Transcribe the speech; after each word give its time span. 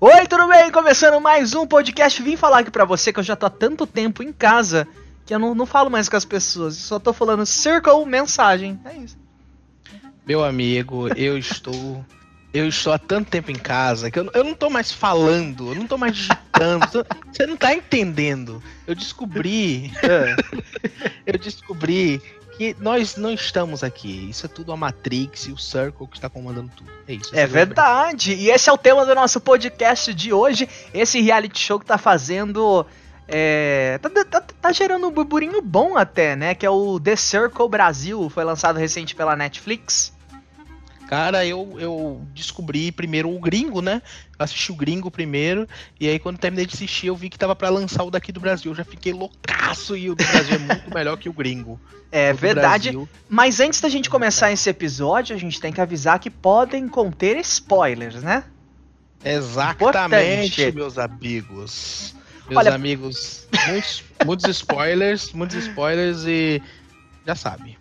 Oi, 0.00 0.28
tudo 0.28 0.46
bem? 0.46 0.70
Começando 0.70 1.20
mais 1.20 1.54
um 1.54 1.66
podcast. 1.66 2.22
Vim 2.22 2.36
falar 2.36 2.60
aqui 2.60 2.70
pra 2.70 2.84
você 2.84 3.12
que 3.12 3.18
eu 3.18 3.24
já 3.24 3.34
tô 3.34 3.46
há 3.46 3.50
tanto 3.50 3.84
tempo 3.84 4.22
em 4.22 4.32
casa 4.32 4.86
que 5.26 5.34
eu 5.34 5.40
não, 5.40 5.56
não 5.56 5.66
falo 5.66 5.90
mais 5.90 6.08
com 6.08 6.16
as 6.16 6.24
pessoas. 6.24 6.76
Só 6.76 7.00
tô 7.00 7.12
falando 7.12 7.44
circle 7.44 8.06
mensagem. 8.06 8.78
É 8.84 8.96
isso. 8.96 9.18
Meu 10.24 10.44
amigo, 10.44 11.08
eu 11.16 11.36
estou. 11.38 12.04
Eu 12.54 12.68
estou 12.68 12.92
há 12.92 12.98
tanto 12.98 13.28
tempo 13.28 13.50
em 13.50 13.56
casa 13.56 14.08
que 14.08 14.20
eu, 14.20 14.30
eu 14.32 14.44
não 14.44 14.54
tô 14.54 14.70
mais 14.70 14.92
falando, 14.92 15.72
eu 15.72 15.74
não 15.74 15.86
tô 15.88 15.98
mais 15.98 16.14
digitando. 16.14 17.04
você 17.32 17.44
não 17.44 17.56
tá 17.56 17.74
entendendo. 17.74 18.62
Eu 18.86 18.94
descobri. 18.94 19.90
eu 21.26 21.36
descobri 21.40 22.22
que 22.58 22.76
nós 22.80 23.16
não 23.16 23.30
estamos 23.30 23.84
aqui. 23.84 24.28
Isso 24.28 24.44
é 24.44 24.48
tudo 24.48 24.72
a 24.72 24.76
Matrix 24.76 25.46
e 25.46 25.52
o 25.52 25.56
Circle 25.56 26.08
que 26.08 26.16
está 26.16 26.28
comandando 26.28 26.70
tudo. 26.76 26.90
É 27.06 27.14
isso. 27.14 27.30
É 27.34 27.46
verdade. 27.46 28.34
E 28.34 28.50
esse 28.50 28.68
é 28.68 28.72
o 28.72 28.76
tema 28.76 29.06
do 29.06 29.14
nosso 29.14 29.40
podcast 29.40 30.12
de 30.12 30.32
hoje. 30.32 30.68
Esse 30.92 31.20
reality 31.20 31.60
show 31.60 31.78
que 31.78 31.86
tá 31.86 31.96
fazendo. 31.96 32.84
É, 33.28 33.98
tá, 33.98 34.10
tá, 34.24 34.40
tá, 34.40 34.72
gerando 34.72 35.06
um 35.06 35.10
burburinho 35.10 35.62
bom 35.62 35.96
até, 35.96 36.34
né? 36.34 36.54
Que 36.54 36.66
é 36.66 36.70
o 36.70 36.98
The 36.98 37.14
Circle 37.14 37.68
Brasil. 37.68 38.28
Foi 38.28 38.42
lançado 38.42 38.76
recente 38.76 39.14
pela 39.14 39.36
Netflix. 39.36 40.12
Cara, 41.08 41.46
eu, 41.46 41.74
eu 41.78 42.20
descobri 42.34 42.92
primeiro 42.92 43.34
o 43.34 43.40
gringo, 43.40 43.80
né? 43.80 44.02
Assisti 44.38 44.70
o 44.70 44.76
gringo 44.76 45.10
primeiro, 45.10 45.66
e 45.98 46.06
aí 46.06 46.18
quando 46.18 46.36
terminei 46.36 46.66
de 46.66 46.74
assistir, 46.74 47.06
eu 47.06 47.16
vi 47.16 47.30
que 47.30 47.38
tava 47.38 47.56
para 47.56 47.70
lançar 47.70 48.04
o 48.04 48.10
daqui 48.10 48.30
do 48.30 48.38
Brasil. 48.38 48.72
Eu 48.72 48.76
já 48.76 48.84
fiquei 48.84 49.14
loucaço 49.14 49.96
e 49.96 50.10
o 50.10 50.14
do 50.14 50.22
Brasil 50.22 50.56
é 50.56 50.58
muito 50.58 50.92
melhor 50.94 51.16
que 51.16 51.26
o 51.26 51.32
gringo. 51.32 51.80
É 52.12 52.34
verdade. 52.34 52.90
Brasil... 52.90 53.08
Mas 53.26 53.58
antes 53.58 53.80
da 53.80 53.88
gente 53.88 54.10
começar 54.10 54.52
esse 54.52 54.68
episódio, 54.68 55.34
a 55.34 55.38
gente 55.38 55.58
tem 55.58 55.72
que 55.72 55.80
avisar 55.80 56.18
que 56.18 56.28
podem 56.28 56.86
conter 56.86 57.38
spoilers, 57.38 58.22
né? 58.22 58.44
Exatamente, 59.24 60.60
Importante. 60.60 60.76
meus 60.76 60.98
amigos. 60.98 62.14
Meus 62.50 62.58
Olha... 62.58 62.74
amigos, 62.74 63.48
muitos, 63.66 64.04
muitos 64.26 64.48
spoilers, 64.50 65.32
muitos 65.32 65.56
spoilers 65.56 66.24
e 66.26 66.62
já 67.26 67.34
sabe. 67.34 67.78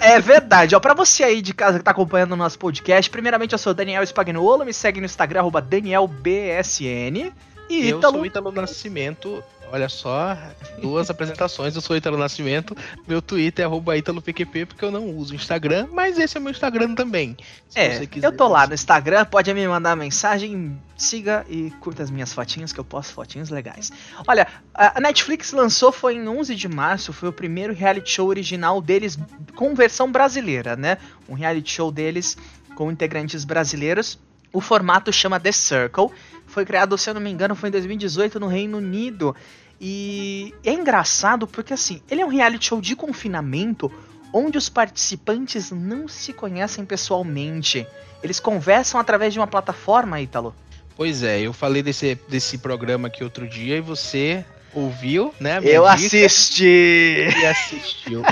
É 0.00 0.20
verdade. 0.20 0.74
Ó, 0.74 0.80
pra 0.80 0.94
você 0.94 1.24
aí 1.24 1.42
de 1.42 1.52
casa 1.52 1.78
que 1.78 1.84
tá 1.84 1.90
acompanhando 1.90 2.32
o 2.32 2.36
nosso 2.36 2.58
podcast, 2.58 3.10
primeiramente 3.10 3.52
eu 3.52 3.58
sou 3.58 3.74
Daniel 3.74 4.02
Spagnuolo, 4.02 4.64
me 4.64 4.72
segue 4.72 5.00
no 5.00 5.06
Instagram, 5.06 5.40
arroba 5.40 5.60
DanielBSN. 5.60 7.32
E 7.68 7.88
eu 7.88 7.98
Ítalo... 7.98 8.14
sou 8.14 8.26
Ítalo 8.26 8.52
Nascimento, 8.52 9.42
Olha 9.72 9.88
só, 9.88 10.36
duas 10.80 11.10
apresentações. 11.10 11.74
Eu 11.74 11.80
sou 11.80 11.96
Italo 11.96 12.16
Nascimento. 12.16 12.76
Meu 13.06 13.20
Twitter 13.20 13.64
é 13.64 13.66
arroba 13.66 13.96
ItaloPQP, 13.96 14.66
porque 14.66 14.84
eu 14.84 14.90
não 14.90 15.10
uso 15.10 15.34
Instagram, 15.34 15.88
mas 15.92 16.18
esse 16.18 16.36
é 16.36 16.40
meu 16.40 16.50
Instagram 16.50 16.94
também. 16.94 17.36
é, 17.74 18.06
quiser, 18.06 18.26
eu 18.26 18.36
tô 18.36 18.46
lá 18.48 18.66
no 18.66 18.74
Instagram, 18.74 19.24
pode 19.24 19.52
me 19.52 19.66
mandar 19.66 19.96
mensagem, 19.96 20.80
siga 20.96 21.44
e 21.48 21.70
curta 21.80 22.02
as 22.02 22.10
minhas 22.10 22.32
fotinhas, 22.32 22.72
que 22.72 22.78
eu 22.78 22.84
posto 22.84 23.12
fotinhos 23.12 23.50
legais. 23.50 23.92
Olha, 24.26 24.46
a 24.72 25.00
Netflix 25.00 25.52
lançou, 25.52 25.90
foi 25.90 26.14
em 26.14 26.28
11 26.28 26.54
de 26.54 26.68
março, 26.68 27.12
foi 27.12 27.28
o 27.28 27.32
primeiro 27.32 27.74
reality 27.74 28.10
show 28.10 28.28
original 28.28 28.80
deles 28.80 29.18
com 29.54 29.74
versão 29.74 30.10
brasileira, 30.10 30.76
né? 30.76 30.98
Um 31.28 31.34
reality 31.34 31.72
show 31.72 31.90
deles 31.90 32.36
com 32.76 32.90
integrantes 32.92 33.44
brasileiros. 33.44 34.18
O 34.52 34.60
formato 34.60 35.12
chama 35.12 35.38
The 35.38 35.52
Circle 35.52 36.10
foi 36.46 36.64
criado, 36.64 36.96
se 36.96 37.10
eu 37.10 37.14
não 37.14 37.20
me 37.20 37.30
engano, 37.30 37.54
foi 37.54 37.68
em 37.68 37.72
2018 37.72 38.40
no 38.40 38.46
Reino 38.46 38.78
Unido. 38.78 39.34
E 39.80 40.54
é 40.64 40.72
engraçado 40.72 41.46
porque 41.46 41.74
assim, 41.74 42.00
ele 42.10 42.22
é 42.22 42.24
um 42.24 42.30
reality 42.30 42.66
show 42.66 42.80
de 42.80 42.96
confinamento 42.96 43.92
onde 44.32 44.56
os 44.56 44.68
participantes 44.68 45.70
não 45.70 46.08
se 46.08 46.32
conhecem 46.32 46.84
pessoalmente. 46.84 47.86
Eles 48.22 48.40
conversam 48.40 48.98
através 48.98 49.32
de 49.32 49.38
uma 49.38 49.46
plataforma, 49.46 50.20
Ítalo. 50.20 50.54
Pois 50.96 51.22
é, 51.22 51.40
eu 51.40 51.52
falei 51.52 51.82
desse, 51.82 52.14
desse 52.28 52.58
programa 52.58 53.08
aqui 53.08 53.22
outro 53.22 53.46
dia 53.46 53.76
e 53.76 53.80
você 53.80 54.44
ouviu, 54.72 55.34
né? 55.38 55.60
Eu 55.62 55.86
assisti! 55.86 57.28
E 57.38 57.46
assistiu. 57.46 58.22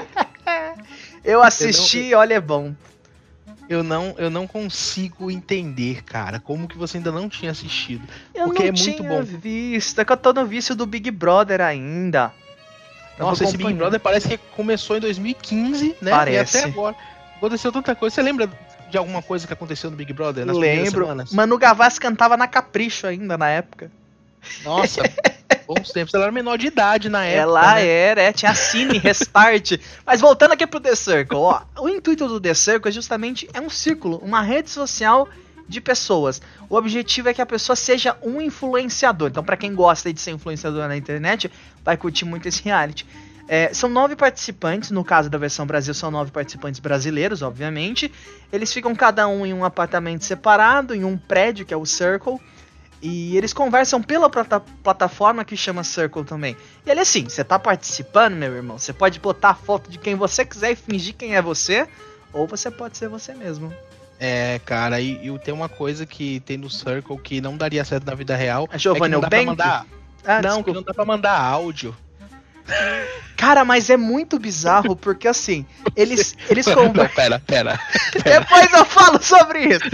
eu 1.23 1.43
assisti, 1.43 2.11
não... 2.11 2.19
olha, 2.21 2.35
é 2.35 2.41
bom 2.41 2.75
eu 3.69 3.83
não, 3.83 4.15
eu 4.19 4.31
não 4.31 4.47
consigo 4.47 5.31
entender, 5.31 6.03
cara, 6.03 6.39
como 6.39 6.69
que 6.69 6.77
você 6.77 6.99
ainda 6.99 7.11
não 7.11 7.29
tinha 7.29 7.51
assistido. 7.51 8.07
Eu 8.35 8.47
porque 8.47 8.63
não 8.63 8.69
é 8.69 8.73
muito 8.73 9.03
bom. 9.03 9.23
visto, 9.23 10.01
é 10.01 10.05
que 10.05 10.13
eu 10.13 10.17
tô 10.17 10.33
no 10.33 10.47
vício 10.47 10.75
do 10.75 10.87
Big 10.87 11.11
Brother 11.11 11.61
ainda. 11.61 12.33
Nossa, 13.19 13.45
esse 13.45 13.57
Big 13.57 13.75
Brother 13.75 14.01
parece 14.01 14.29
que 14.29 14.39
começou 14.57 14.97
em 14.97 15.01
2015, 15.01 15.97
né? 16.03 16.11
Parece. 16.11 16.57
E 16.57 16.61
até 16.61 16.69
agora. 16.69 16.97
Aconteceu 17.37 17.71
tanta 17.71 17.95
coisa. 17.95 18.15
Você 18.15 18.23
lembra 18.23 18.51
de 18.91 18.99
alguma 18.99 19.23
coisa 19.23 19.47
que 19.47 19.53
aconteceu 19.53 19.91
no 19.91 19.97
Big 19.97 20.13
Brother 20.13 20.47
nas 20.47 20.57
Lembro. 20.57 21.09
Manu 21.33 21.59
Gavassi 21.59 22.01
cantava 22.01 22.37
na 22.37 22.47
Capricho 22.47 23.07
ainda 23.07 23.37
na 23.37 23.49
época. 23.49 23.91
Nossa, 24.63 25.03
bons 25.67 25.91
tempos. 25.91 26.15
Ela 26.15 26.25
era 26.25 26.33
menor 26.33 26.57
de 26.57 26.67
idade 26.67 27.09
na 27.09 27.25
época. 27.25 27.43
Ela 27.43 27.75
né? 27.75 27.87
era, 27.87 28.23
é, 28.23 28.33
tinha 28.33 28.55
Cine, 28.55 28.99
Restart. 28.99 29.79
Mas 30.05 30.21
voltando 30.21 30.53
aqui 30.53 30.67
pro 30.67 30.81
The 30.81 30.95
Circle, 30.95 31.39
ó. 31.39 31.63
O 31.79 31.89
intuito 31.89 32.29
do 32.29 32.41
The 32.41 32.55
Circle 32.55 32.89
é 32.89 32.93
justamente 32.93 33.49
é 33.53 33.61
um 33.61 33.71
círculo, 33.71 34.19
uma 34.19 34.43
rede 34.43 34.71
social 34.71 35.29
de 35.69 35.81
pessoas. 35.81 36.43
O 36.69 36.77
objetivo 36.77 37.29
é 37.29 37.35
que 37.35 37.43
a 37.43 37.47
pessoa 37.47 37.77
seja 37.77 38.17
um 38.23 38.41
influenciador. 38.41 39.31
Então, 39.31 39.43
para 39.43 39.57
quem 39.57 39.75
gosta 39.75 40.13
de 40.13 40.21
ser 40.21 40.33
influenciador 40.33 40.87
na 40.89 40.97
internet, 40.97 41.51
vai 41.83 41.97
curtir 41.97 42.25
muito 42.25 42.47
esse 42.47 42.63
reality. 42.63 43.07
É, 43.47 43.73
são 43.75 43.91
nove 43.91 44.17
participantes, 44.17 44.91
no 44.91 45.05
caso 45.05 45.29
da 45.29 45.37
versão 45.37 45.67
Brasil, 45.67 45.93
são 45.93 46.11
nove 46.11 46.31
participantes 46.31 46.81
brasileiros, 46.81 47.43
obviamente. 47.43 48.11
Eles 48.53 48.73
ficam 48.73 48.95
cada 48.95 49.29
um 49.29 49.45
em 49.45 49.53
um 49.53 49.65
apartamento 49.65 50.25
separado, 50.25 50.95
em 50.95 51.05
um 51.05 51.17
prédio, 51.17 51.67
que 51.67 51.75
é 51.75 51.77
o 51.77 51.85
Circle. 51.85 52.41
E 53.03 53.37
eles 53.37 53.53
conversam 53.53 54.03
pela 54.03 54.31
plata 54.31 54.61
plataforma 54.83 55.45
que 55.45 55.57
chama 55.57 55.85
Circle 55.85 56.25
também. 56.25 56.57
E 56.87 56.91
ele 56.91 57.01
assim, 57.01 57.25
você 57.25 57.45
tá 57.45 57.59
participando, 57.59 58.35
meu 58.35 58.55
irmão, 58.55 58.79
você 58.79 58.93
pode 58.93 59.21
botar 59.21 59.51
a 59.51 59.55
foto 59.55 59.91
de 59.91 59.99
quem 59.99 60.15
você 60.15 60.45
quiser 60.45 60.73
e 60.73 60.77
fingir 60.77 61.15
quem 61.15 61.37
é 61.37 61.43
você, 61.43 61.87
ou 62.33 62.47
você 62.47 62.71
pode 62.71 62.97
ser 62.97 63.09
você 63.09 63.35
mesmo. 63.35 63.73
É, 64.19 64.61
cara, 64.65 65.01
e, 65.01 65.29
e 65.29 65.39
tem 65.41 65.53
uma 65.53 65.69
coisa 65.69 66.07
que 66.07 66.41
tem 66.41 66.57
no 66.57 66.71
Circle 66.71 67.19
que 67.19 67.41
não 67.41 67.57
daria 67.57 67.85
certo 67.85 68.07
na 68.07 68.15
vida 68.15 68.35
real. 68.35 68.69
A 68.73 68.79
Giovanni 68.79 69.15
é 69.15 69.19
que 69.19 69.21
não 69.21 69.21
dá 69.21 69.29
pra 69.29 69.45
mandar... 69.45 69.87
Ah, 70.27 70.41
não, 70.41 70.41
desculpa. 70.41 70.65
que 70.65 70.75
não 70.77 70.83
dá 70.83 70.95
pra 70.95 71.05
mandar 71.05 71.39
áudio. 71.39 71.95
Cara, 73.37 73.65
mas 73.65 73.91
é 73.91 73.97
muito 73.97 74.39
bizarro 74.39 74.97
porque 74.97 75.29
assim, 75.29 75.67
eles 75.95 76.35
eles 76.49 76.65
conversam. 76.73 77.15
Pera, 77.15 77.39
pera, 77.39 77.81
pera. 78.23 78.41
Depois 78.41 78.73
eu 78.73 78.85
falo 78.87 79.23
sobre 79.23 79.67
isso. 79.67 79.85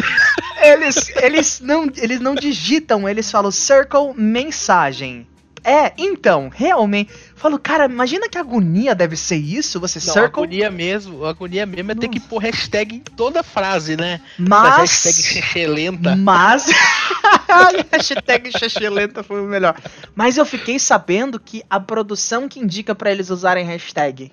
Eles 0.60 1.10
eles 1.16 1.60
não 1.60 1.90
eles 1.96 2.20
não 2.20 2.34
digitam, 2.34 3.08
eles 3.08 3.30
falam 3.30 3.50
circle 3.50 4.12
mensagem. 4.16 5.26
É, 5.62 5.92
então, 5.98 6.50
realmente. 6.52 7.12
Falo, 7.36 7.58
cara, 7.58 7.86
imagina 7.86 8.28
que 8.28 8.38
agonia 8.38 8.94
deve 8.94 9.16
ser 9.16 9.36
isso, 9.36 9.80
você 9.80 9.98
não, 9.98 10.12
circle. 10.12 10.44
agonia 10.44 10.70
mesmo, 10.70 11.24
agonia 11.24 11.66
mesmo 11.66 11.92
é 11.92 11.94
ter 11.94 12.08
que 12.08 12.20
pôr 12.20 12.38
hashtag 12.38 12.96
em 12.96 13.00
toda 13.00 13.42
frase, 13.42 13.96
né? 13.96 14.20
Mas. 14.38 15.04
hashtag 15.04 15.22
xexelenta. 15.22 16.16
Mas. 16.16 16.66
hashtag 17.92 18.50
xexelenta 18.58 19.22
foi 19.22 19.40
o 19.40 19.44
melhor. 19.44 19.76
Mas 20.14 20.36
eu 20.36 20.46
fiquei 20.46 20.78
sabendo 20.78 21.38
que 21.38 21.62
a 21.68 21.78
produção 21.78 22.48
que 22.48 22.60
indica 22.60 22.94
para 22.94 23.10
eles 23.10 23.30
usarem 23.30 23.64
hashtag. 23.64 24.32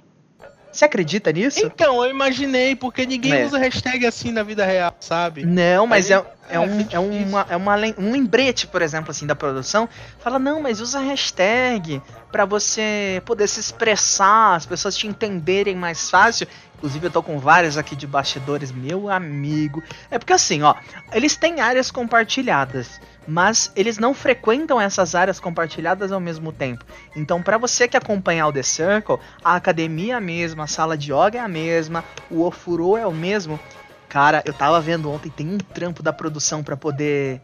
Você 0.72 0.86
acredita 0.86 1.32
nisso? 1.32 1.66
Então, 1.66 2.04
eu 2.04 2.10
imaginei, 2.10 2.76
porque 2.76 3.06
ninguém 3.06 3.34
é. 3.34 3.46
usa 3.46 3.58
hashtag 3.58 4.06
assim 4.06 4.32
na 4.32 4.44
vida 4.44 4.66
real, 4.66 4.96
sabe? 5.00 5.46
Não, 5.46 5.88
mas 5.88 6.12
é, 6.12 6.24
é, 6.50 6.60
um, 6.60 6.88
é, 6.90 7.00
uma, 7.00 7.46
é 7.50 7.56
uma, 7.56 7.76
um 7.98 8.12
lembrete, 8.12 8.68
por 8.68 8.82
exemplo, 8.82 9.12
assim, 9.12 9.26
da 9.26 9.36
produção. 9.36 9.88
Fala, 10.20 10.40
não, 10.40 10.62
mas 10.62 10.82
usa 10.82 11.00
hashtag 11.00 12.02
para 12.32 12.46
você 12.46 13.22
poder 13.26 13.48
se 13.48 13.60
expressar, 13.60 14.56
as 14.56 14.66
pessoas 14.66 14.96
te 14.96 15.08
entenderem 15.08 15.76
mais 15.76 16.10
fácil. 16.10 16.48
Inclusive, 16.78 17.08
eu 17.08 17.12
tô 17.12 17.24
com 17.24 17.40
vários 17.40 17.78
aqui 17.78 17.96
de 17.96 18.06
bastidores, 18.06 18.72
meu 18.72 19.10
amigo. 19.10 19.84
É 20.12 20.20
porque 20.20 20.34
assim, 20.34 20.62
ó, 20.62 20.76
eles 21.12 21.36
têm 21.36 21.60
áreas 21.60 21.92
compartilhadas 21.92 23.00
mas 23.28 23.72
eles 23.76 23.98
não 23.98 24.14
frequentam 24.14 24.80
essas 24.80 25.14
áreas 25.14 25.40
compartilhadas 25.40 26.12
ao 26.14 26.20
mesmo 26.20 26.54
tempo. 26.54 26.86
Então, 27.16 27.42
para 27.42 27.58
você 27.58 27.88
que 27.88 27.98
acompanhar 27.98 28.48
o 28.48 28.54
The 28.54 28.64
Circle, 28.64 29.20
a 29.44 29.56
academia 29.56 30.14
é 30.14 30.18
a 30.18 30.22
mesma, 30.22 30.64
a 30.64 30.68
sala 30.68 30.98
de 30.98 31.12
yoga 31.12 31.38
é 31.38 31.40
a 31.40 31.48
mesma, 31.48 32.06
o 32.32 32.44
ofurô 32.44 32.98
é 32.98 33.06
o 33.06 33.12
mesmo. 33.12 33.60
Cara, 34.10 34.42
eu 34.46 34.54
tava 34.54 34.80
vendo 34.80 35.12
ontem, 35.12 35.30
tem 35.30 35.48
um 35.48 35.58
trampo 35.58 36.02
da 36.02 36.14
produção 36.14 36.64
para 36.64 36.78
poder 36.78 37.42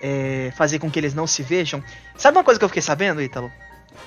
é, 0.00 0.52
fazer 0.56 0.78
com 0.78 0.90
que 0.90 0.98
eles 0.98 1.14
não 1.14 1.26
se 1.26 1.42
vejam. 1.42 1.82
Sabe 2.16 2.36
uma 2.36 2.44
coisa 2.44 2.58
que 2.58 2.64
eu 2.64 2.68
fiquei 2.68 2.82
sabendo, 2.82 3.20
Ítalo? 3.20 3.52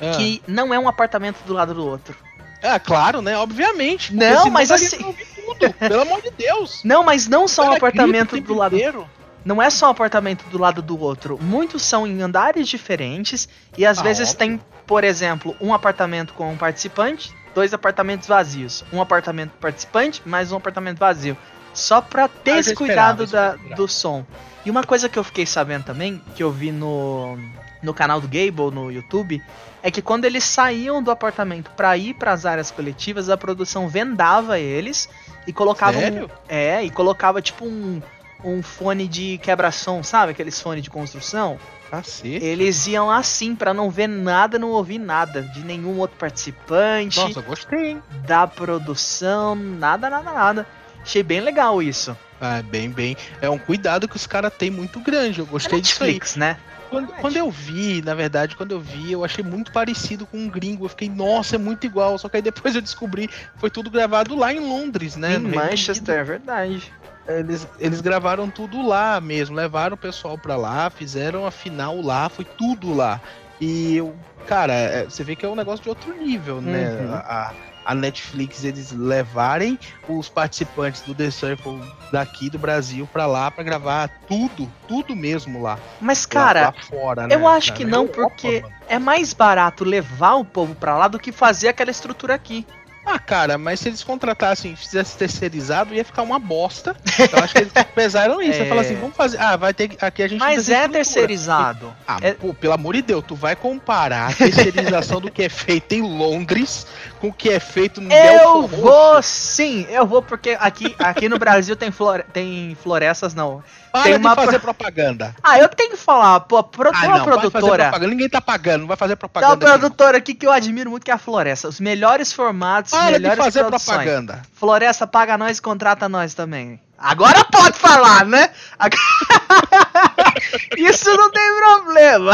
Ah. 0.01 0.11
Que 0.17 0.41
não 0.47 0.73
é 0.73 0.79
um 0.79 0.87
apartamento 0.87 1.43
do 1.45 1.53
lado 1.53 1.73
do 1.73 1.85
outro. 1.85 2.15
É, 2.61 2.77
claro, 2.79 3.21
né? 3.21 3.37
Obviamente. 3.37 4.13
Não, 4.13 4.49
mas 4.49 4.71
assim. 4.71 5.15
Tudo, 5.35 5.73
pelo 5.73 6.01
amor 6.01 6.21
de 6.21 6.31
Deus. 6.31 6.81
Não, 6.85 7.03
mas 7.03 7.27
não 7.27 7.47
são 7.47 7.65
um 7.65 7.71
apartamento 7.73 8.39
do 8.39 8.53
lado. 8.53 8.75
Inteiro 8.75 9.07
não 9.43 9.61
é 9.61 9.69
só 9.69 9.87
um 9.87 9.89
apartamento 9.89 10.45
do 10.49 10.57
lado 10.57 10.81
do 10.81 10.99
outro. 10.99 11.37
Muitos 11.41 11.81
são 11.81 12.05
em 12.05 12.21
andares 12.21 12.67
diferentes 12.67 13.49
e 13.77 13.85
às 13.85 13.99
ah, 13.99 14.03
vezes 14.03 14.29
óbvio. 14.29 14.37
tem, 14.37 14.61
por 14.85 15.03
exemplo, 15.03 15.55
um 15.59 15.73
apartamento 15.73 16.33
com 16.33 16.51
um 16.51 16.57
participante, 16.57 17.33
dois 17.53 17.73
apartamentos 17.73 18.27
vazios, 18.27 18.83
um 18.93 19.01
apartamento 19.01 19.51
participante, 19.59 20.21
mais 20.25 20.51
um 20.51 20.57
apartamento 20.57 20.99
vazio. 20.99 21.35
Só 21.73 22.01
pra 22.01 22.27
ter 22.27 22.57
esse 22.57 22.75
cuidado 22.75 23.25
da, 23.25 23.55
do 23.55 23.87
som. 23.87 24.25
E 24.65 24.69
uma 24.69 24.83
coisa 24.83 25.09
que 25.09 25.17
eu 25.17 25.23
fiquei 25.23 25.45
sabendo 25.45 25.85
também, 25.85 26.21
que 26.35 26.43
eu 26.43 26.51
vi 26.51 26.71
no, 26.71 27.37
no 27.81 27.93
canal 27.93 28.21
do 28.21 28.27
Gable 28.27 28.71
no 28.71 28.91
YouTube, 28.91 29.41
é 29.81 29.89
que 29.89 30.01
quando 30.01 30.25
eles 30.25 30.43
saíam 30.43 31.01
do 31.01 31.09
apartamento 31.09 31.71
para 31.71 31.97
ir 31.97 32.13
para 32.13 32.31
as 32.31 32.45
áreas 32.45 32.69
coletivas, 32.69 33.29
a 33.29 33.37
produção 33.37 33.87
vendava 33.87 34.59
eles 34.59 35.09
e 35.47 35.53
colocava 35.53 35.99
Sério? 35.99 36.25
Um, 36.25 36.29
é, 36.47 36.83
e 36.83 36.91
colocava 36.91 37.41
tipo 37.41 37.65
um, 37.65 38.01
um 38.43 38.61
fone 38.61 39.07
de 39.07 39.39
quebra-som, 39.39 40.03
sabe? 40.03 40.33
Aqueles 40.33 40.59
fones 40.61 40.83
de 40.83 40.89
construção. 40.89 41.57
Cacete. 41.89 42.45
Eles 42.45 42.87
iam 42.87 43.11
assim 43.11 43.53
para 43.53 43.73
não 43.73 43.89
ver 43.89 44.07
nada, 44.07 44.57
não 44.57 44.69
ouvir 44.69 44.97
nada 44.97 45.41
de 45.41 45.61
nenhum 45.61 45.97
outro 45.97 46.17
participante. 46.17 47.19
Nossa, 47.19 47.41
gostei, 47.41 47.91
hein? 47.91 48.03
Da 48.25 48.47
produção, 48.47 49.55
nada, 49.55 50.09
nada, 50.09 50.31
nada. 50.31 50.67
Achei 51.03 51.23
bem 51.23 51.41
legal 51.41 51.81
isso. 51.81 52.15
Ah, 52.39 52.61
bem, 52.63 52.89
bem. 52.89 53.15
É 53.39 53.49
um 53.49 53.57
cuidado 53.57 54.07
que 54.07 54.15
os 54.15 54.25
caras 54.25 54.51
têm 54.53 54.71
muito 54.71 54.99
grande. 54.99 55.39
Eu 55.39 55.45
gostei 55.45 55.77
é 55.77 55.81
disso 55.81 56.03
aí. 56.03 56.13
Netflix, 56.13 56.35
né? 56.35 56.57
Quando, 56.89 57.07
quando, 57.13 57.37
eu 57.37 57.49
vi, 57.49 58.01
na 58.01 58.13
verdade, 58.13 58.55
quando 58.55 58.71
eu 58.71 58.79
vi, 58.81 59.13
eu 59.13 59.23
achei 59.23 59.43
muito 59.43 59.71
parecido 59.71 60.25
com 60.25 60.37
um 60.37 60.49
gringo. 60.49 60.83
Eu 60.83 60.89
fiquei, 60.89 61.07
nossa, 61.07 61.55
é 61.55 61.57
muito 61.59 61.85
igual. 61.85 62.17
Só 62.17 62.27
que 62.27 62.37
aí 62.37 62.41
depois 62.41 62.75
eu 62.75 62.81
descobri 62.81 63.29
foi 63.57 63.69
tudo 63.69 63.89
gravado 63.89 64.35
lá 64.35 64.51
em 64.51 64.59
Londres, 64.59 65.15
né? 65.15 65.35
Em 65.35 65.39
Manchester, 65.39 66.19
é 66.19 66.23
verdade. 66.23 66.91
Eles, 67.27 67.67
eles 67.79 68.01
gravaram 68.01 68.49
tudo 68.49 68.85
lá 68.85 69.21
mesmo, 69.21 69.55
levaram 69.55 69.93
o 69.93 69.97
pessoal 69.97 70.37
pra 70.37 70.57
lá, 70.57 70.89
fizeram 70.89 71.45
a 71.45 71.51
final 71.51 72.01
lá, 72.01 72.27
foi 72.27 72.43
tudo 72.43 72.93
lá. 72.93 73.21
E 73.59 73.95
eu, 73.95 74.13
cara, 74.47 74.73
é, 74.73 75.03
você 75.05 75.23
vê 75.23 75.35
que 75.35 75.45
é 75.45 75.49
um 75.49 75.55
negócio 75.55 75.83
de 75.83 75.89
outro 75.89 76.13
nível, 76.17 76.59
né? 76.59 76.97
Uhum. 76.99 77.13
A, 77.13 77.17
a 77.19 77.53
Netflix 77.95 78.63
eles 78.63 78.91
levarem 78.91 79.77
os 80.07 80.29
participantes 80.29 81.01
do 81.01 81.13
The 81.15 81.31
Circle 81.31 81.81
daqui 82.11 82.49
do 82.49 82.59
Brasil 82.59 83.07
pra 83.11 83.25
lá 83.25 83.49
pra 83.49 83.63
gravar 83.63 84.07
tudo, 84.27 84.71
tudo 84.87 85.15
mesmo 85.15 85.61
lá. 85.61 85.77
Mas 85.99 86.25
cara, 86.25 86.61
lá, 86.61 86.65
lá 86.67 86.73
fora, 86.83 87.27
né? 87.27 87.35
eu 87.35 87.47
acho 87.47 87.71
Na- 87.71 87.75
que 87.77 87.85
não, 87.85 88.07
porque 88.07 88.61
mano. 88.61 88.73
é 88.87 88.99
mais 88.99 89.33
barato 89.33 89.83
levar 89.83 90.35
o 90.35 90.45
povo 90.45 90.75
pra 90.75 90.97
lá 90.97 91.07
do 91.07 91.19
que 91.19 91.31
fazer 91.31 91.69
aquela 91.69 91.91
estrutura 91.91 92.35
aqui. 92.35 92.65
Ah, 93.05 93.17
cara, 93.19 93.57
mas 93.57 93.79
se 93.79 93.89
eles 93.89 94.03
contratassem, 94.03 94.75
fizesse 94.75 95.17
terceirizado, 95.17 95.93
ia 95.93 96.05
ficar 96.05 96.21
uma 96.21 96.37
bosta. 96.39 96.95
Eu 97.31 97.43
acho 97.43 97.53
que 97.53 97.59
eles 97.61 97.73
pesaram 97.95 98.41
isso. 98.41 98.59
É. 98.61 98.65
É... 98.65 98.69
Falar 98.69 98.81
assim, 98.81 98.95
vamos 98.95 99.15
fazer. 99.15 99.39
Ah, 99.39 99.55
vai 99.57 99.73
ter 99.73 99.97
aqui 99.99 100.21
a 100.23 100.27
gente 100.27 100.39
Mas 100.39 100.65
tem 100.67 100.75
é 100.75 100.77
estrutura. 100.77 100.89
terceirizado. 100.89 101.93
Ah, 102.07 102.17
É- 102.21 102.33
pô, 102.33 102.53
pelo 102.53 102.73
amor 102.73 102.93
de 102.95 103.01
Deus, 103.01 103.23
tu 103.27 103.35
vai 103.35 103.55
comparar 103.55 104.29
a 104.29 104.33
terceirização 104.33 105.19
do 105.19 105.31
que 105.31 105.43
é 105.43 105.49
feito 105.49 105.93
em 105.93 106.01
Londres 106.01 106.85
com 107.19 107.27
o 107.29 107.33
que 107.33 107.49
é 107.49 107.59
feito 107.59 107.99
no 108.01 108.11
Eu 108.11 108.61
Belfort 108.67 108.79
vou 108.81 109.23
sim, 109.23 109.85
eu 109.89 110.05
vou 110.07 110.21
porque 110.21 110.57
aqui, 110.59 110.95
aqui 110.99 111.27
no 111.29 111.37
Brasil 111.37 111.75
tem, 111.75 111.91
flore 111.91 112.23
tem 112.31 112.75
florestas 112.81 113.33
não. 113.33 113.63
Para 113.91 114.03
tem 114.03 114.13
de 114.13 114.19
uma 114.19 114.35
fazer 114.35 114.51
pro- 114.59 114.73
propaganda. 114.73 115.35
Ah, 115.43 115.59
eu 115.59 115.67
tenho 115.67 115.91
que 115.91 115.97
falar, 115.97 116.39
pô, 116.41 116.63
pro, 116.63 116.89
Ah, 116.89 116.99
tem 117.01 117.09
uma 117.09 117.17
não, 117.17 117.25
produtora. 117.25 117.91
Ninguém 117.99 118.29
tá 118.29 118.39
pagando, 118.39 118.81
não 118.81 118.87
vai 118.87 118.95
fazer 118.95 119.15
Tem 119.17 119.25
uma 119.25 119.29
propaganda. 119.29 119.53
aqui, 119.53 119.65
não. 119.65 119.79
produtora 119.79 120.17
aqui 120.17 120.33
que 120.33 120.47
eu 120.47 120.51
admiro 120.51 120.89
muito 120.89 121.03
que 121.03 121.11
é 121.11 121.13
a 121.13 121.17
Floresta. 121.17 121.67
Os 121.67 121.79
melhores 121.79 122.31
formatos, 122.31 122.90
Para 122.91 123.19
de 123.19 123.35
fazer 123.35 123.59
produções. 123.61 123.97
propaganda. 123.97 124.41
Floresta 124.53 125.07
paga 125.07 125.37
nós 125.37 125.57
e 125.57 125.61
contrata 125.61 126.07
nós 126.07 126.33
também. 126.33 126.79
Agora 126.97 127.43
pode 127.45 127.79
falar, 127.79 128.25
né? 128.25 128.51
Isso 130.77 131.09
não 131.17 131.31
tem 131.31 131.55
problema. 131.57 132.33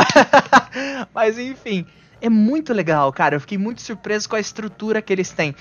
Mas 1.16 1.38
enfim, 1.38 1.86
é 2.22 2.30
muito 2.30 2.74
legal, 2.74 3.12
cara. 3.14 3.36
Eu 3.36 3.40
fiquei 3.40 3.58
muito 3.58 3.82
surpreso 3.82 4.28
com 4.28 4.36
a 4.36 4.40
estrutura 4.40 5.02
que 5.02 5.14
eles 5.14 5.32
têm. 5.32 5.56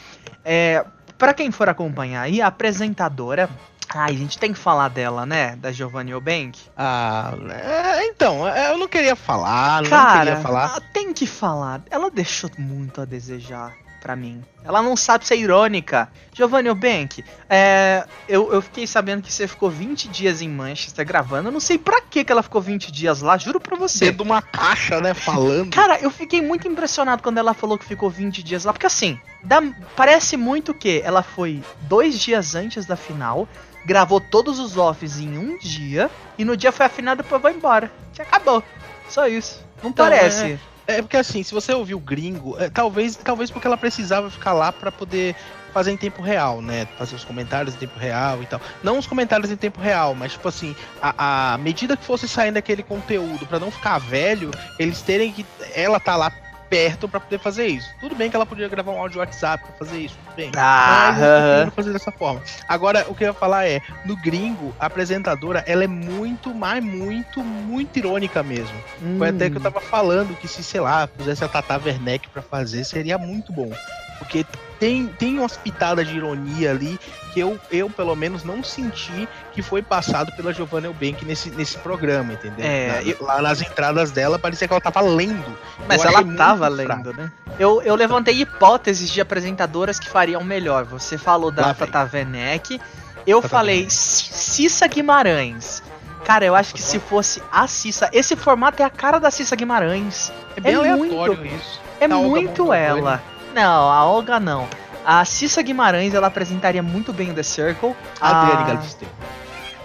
É, 0.45 0.85
para 1.17 1.33
quem 1.33 1.51
for 1.53 1.69
acompanhar 1.69 2.23
aí, 2.23 2.41
a 2.41 2.49
apresentadora. 2.49 3.49
Ai, 3.95 4.11
a 4.11 4.17
gente 4.17 4.37
tem 4.39 4.53
que 4.53 4.59
falar 4.59 4.89
dela, 4.89 5.25
né? 5.25 5.55
Da 5.57 5.71
Giovanni 5.71 6.11
Eubank. 6.11 6.59
Ah, 6.77 7.33
é, 7.51 8.07
então, 8.07 8.47
é, 8.47 8.73
eu 8.73 8.79
não 8.79 8.89
queria 8.89 9.15
falar, 9.15 9.83
não 9.83 9.91
Cara, 9.91 10.19
queria 10.19 10.41
falar. 10.41 10.81
tem 10.93 11.13
que 11.13 11.27
falar. 11.27 11.83
Ela 11.89 12.11
deixou 12.11 12.51
muito 12.59 13.01
a 13.01 13.05
desejar 13.05 13.73
pra 14.07 14.15
mim. 14.15 14.41
Ela 14.65 14.81
não 14.81 14.97
sabe 14.97 15.27
ser 15.27 15.35
irônica. 15.37 16.09
Giovanni 16.33 16.69
Eubank, 16.69 17.25
é, 17.51 18.07
eu, 18.29 18.53
eu 18.53 18.63
fiquei 18.63 18.87
sabendo 18.87 19.21
que 19.21 19.33
você 19.33 19.49
ficou 19.49 19.69
20 19.69 20.07
dias 20.09 20.41
em 20.41 20.49
Manchester 20.49 21.05
gravando. 21.05 21.49
Eu 21.49 21.53
não 21.53 21.59
sei 21.59 21.77
pra 21.77 22.01
que 22.01 22.25
ela 22.31 22.41
ficou 22.43 22.61
20 22.63 22.93
dias 22.93 23.21
lá, 23.21 23.37
juro 23.37 23.59
pra 23.59 23.77
você. 23.77 24.05
Dentro 24.07 24.19
de 24.19 24.23
uma 24.23 24.41
caixa, 24.41 25.01
né, 25.01 25.13
falando. 25.13 25.71
Cara, 25.73 25.99
eu 26.01 26.11
fiquei 26.11 26.41
muito 26.41 26.69
impressionado 26.69 27.21
quando 27.21 27.39
ela 27.39 27.53
falou 27.53 27.77
que 27.77 27.85
ficou 27.85 28.09
20 28.09 28.45
dias 28.45 28.65
lá, 28.65 28.73
porque 28.73 28.87
assim, 28.87 29.19
dá- 29.43 29.63
parece 29.97 30.37
muito 30.37 30.73
que 30.73 31.03
ela 31.05 31.23
foi 31.25 31.61
dois 31.81 32.17
dias 32.21 32.55
antes 32.55 32.87
da 32.87 32.95
final, 32.97 33.49
gravou 33.85 34.21
todos 34.21 34.61
os 34.61 34.77
offs 34.77 35.19
em 35.19 35.37
um 35.37 35.59
dia, 35.59 36.09
e 36.39 36.45
no 36.45 36.57
dia 36.57 36.71
foi 36.71 36.87
a 36.87 36.89
final 36.89 37.15
e 37.15 37.17
depois 37.19 37.43
vai 37.43 37.53
embora. 37.55 37.91
Já 38.13 38.23
acabou. 38.23 38.63
Só 39.09 39.27
isso. 39.27 39.65
Não 39.83 39.91
Então, 39.91 40.07
parece. 40.07 40.53
É 40.53 40.76
porque 41.03 41.17
assim, 41.17 41.43
se 41.43 41.53
você 41.53 41.73
ouvir 41.73 41.95
o 41.95 42.01
gringo, 42.01 42.57
é, 42.59 42.69
talvez, 42.69 43.17
talvez 43.17 43.51
porque 43.51 43.67
ela 43.67 43.77
precisava 43.77 44.31
ficar 44.31 44.53
lá 44.53 44.71
pra 44.71 44.93
poder 44.93 45.35
fazer 45.77 45.93
em 45.93 45.97
tempo 45.97 46.23
real, 46.23 46.63
né? 46.63 46.87
Fazer 46.97 47.17
os 47.17 47.25
comentários 47.25 47.75
em 47.75 47.79
tempo 47.79 47.99
real 47.99 48.43
e 48.43 48.47
tal. 48.47 48.59
Não 48.83 48.99
os 48.99 49.07
comentários 49.07 49.51
em 49.51 49.57
tempo 49.57 49.79
real, 49.79 50.15
mas 50.15 50.33
tipo 50.33 50.49
assim, 50.49 50.75
a, 51.03 51.53
a 51.53 51.59
medida 51.59 51.97
que 51.97 52.05
fosse 52.05 52.27
saindo 52.27 52.57
aquele 52.57 52.83
conteúdo 52.83 53.47
pra 53.47 53.59
não 53.59 53.71
ficar 53.71 53.99
velho, 53.99 54.51
eles 54.79 55.03
terem 55.03 55.31
que 55.33 55.45
ela 55.75 56.01
tá 56.01 56.17
lá 56.17 56.31
perto 56.69 57.09
pra 57.09 57.21
poder 57.21 57.39
fazer 57.39 57.67
isso. 57.67 57.95
Tudo 58.01 58.15
bem 58.15 58.29
que 58.31 58.37
ela 58.37 58.47
podia 58.47 58.69
gravar 58.69 58.93
um 58.93 58.99
áudio 58.99 59.21
WhatsApp 59.21 59.65
pra 59.65 59.75
fazer 59.77 59.99
isso, 60.01 60.19
tudo 60.25 60.35
bem. 60.37 60.51
Ah, 60.57 61.09
Mas 61.13 61.19
eles 61.19 61.31
preferiram 61.31 61.71
fazer 61.73 61.93
dessa 61.93 62.13
forma. 62.13 62.43
Agora, 62.69 63.05
o 63.09 63.15
que 63.15 63.25
eu 63.25 63.29
ia 63.29 63.35
falar 63.35 63.67
é, 63.69 63.81
no 64.05 64.17
gringo, 64.17 64.75
a 64.79 64.87
apresentadora, 64.87 65.63
ela 65.67 65.85
é 65.85 65.89
muito, 65.89 66.55
mas 66.55 66.83
muito, 66.83 67.43
muito 67.45 67.99
irônica 67.99 68.43
mesmo. 68.43 68.83
Foi 69.19 69.29
até 69.29 69.47
Hum. 69.47 69.51
que 69.51 69.57
eu 69.59 69.63
tava 69.63 69.81
falando 69.81 70.37
que 70.37 70.49
se, 70.49 70.63
sei 70.63 70.81
lá, 70.81 71.07
pusesse 71.07 71.45
a 71.45 71.49
Tata 71.49 71.81
Werneck 71.83 72.29
pra 72.31 72.43
fazer, 72.43 72.85
seria 72.85 73.17
muito 73.19 73.53
bom. 73.53 73.71
Porque 74.19 74.45
tem, 74.79 75.07
tem 75.09 75.39
umas 75.39 75.57
pitadas 75.57 76.07
de 76.07 76.17
ironia 76.17 76.71
ali 76.71 76.99
que 77.33 77.41
eu, 77.41 77.59
eu, 77.71 77.89
pelo 77.91 78.15
menos, 78.15 78.45
não 78.45 78.63
senti 78.65 79.29
que 79.53 79.63
foi 79.63 79.83
passado 79.83 80.33
pela 80.33 80.53
Giovanna 80.53 80.87
Eubank 80.87 81.25
nesse, 81.25 81.51
nesse 81.51 81.77
programa, 81.79 82.33
entendeu? 82.35 82.65
É, 82.67 82.89
Na- 82.89 83.03
eu- 83.03 83.17
Lá 83.21 83.43
nas 83.43 83.61
entradas 83.63 84.11
dela, 84.11 84.39
parecia 84.39 84.67
que 84.67 84.73
ela 84.73 84.81
tava 84.81 85.01
lendo. 85.01 85.57
Mas 85.89 86.03
Eu 86.03 86.11
ela 86.11 86.25
tava 86.37 86.69
lendo, 86.69 87.13
né? 87.15 87.31
Eu, 87.59 87.81
eu 87.83 87.95
levantei 87.95 88.41
hipóteses 88.41 89.11
de 89.11 89.21
apresentadoras 89.21 89.99
que 89.99 90.09
fariam 90.09 90.43
melhor. 90.45 90.85
Você 90.85 91.17
falou 91.19 91.51
da. 91.51 91.73
Tata 91.75 92.11
Werneck. 92.13 92.81
Eu 93.27 93.39
Tata 93.43 93.49
falei 93.49 93.77
Werneck. 93.81 93.95
Cissa 93.95 94.87
Guimarães. 94.87 95.83
Cara, 96.25 96.45
eu 96.45 96.55
acho 96.55 96.75
que 96.75 96.83
se 96.83 96.99
fosse 96.99 97.43
a 97.53 97.67
Cissa. 97.67 98.09
Esse 98.13 98.35
formato 98.37 98.83
é 98.83 98.85
a 98.85 98.91
cara 98.91 99.19
da 99.19 99.31
Cissa 99.31 99.55
Guimarães. 99.57 100.33
É 100.57 100.61
bem 100.61 100.73
É 100.73 100.77
aleatório 100.77 101.37
muito- 101.37 101.55
isso. 101.57 101.81
É 102.01 102.05
A 102.07 102.17
Olga 102.17 102.29
muito 102.29 102.49
Montgomery. 102.65 102.85
ela. 102.99 103.23
Não, 103.57 103.91
a 103.91 104.05
Olga 104.05 104.39
não. 104.39 104.69
A 105.03 105.25
Cissa 105.25 105.63
Guimarães, 105.63 106.13
ela 106.13 106.27
apresentaria 106.27 106.83
muito 106.83 107.11
bem 107.11 107.31
o 107.31 107.35
The 107.35 107.43
Circle. 107.43 107.97
Adriane 108.21 108.63
a... 108.63 108.67
Galisteu. 108.67 109.09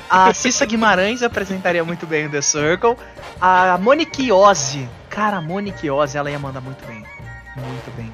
A 0.10 0.34
Cissa 0.34 0.66
Guimarães 0.66 1.24
apresentaria 1.24 1.82
muito 1.82 2.06
bem 2.06 2.26
o 2.26 2.30
The 2.30 2.42
Circle. 2.42 2.98
A 3.40 3.78
Monique 3.78 4.30
Ozzy. 4.30 4.90
Cara, 5.10 5.38
a 5.38 5.42
Monique 5.42 5.90
Ozzy, 5.90 6.18
ela 6.18 6.30
ia 6.30 6.38
mandar 6.38 6.60
muito 6.60 6.86
bem. 6.86 7.06
Muito 7.56 7.96
bem. 7.96 8.14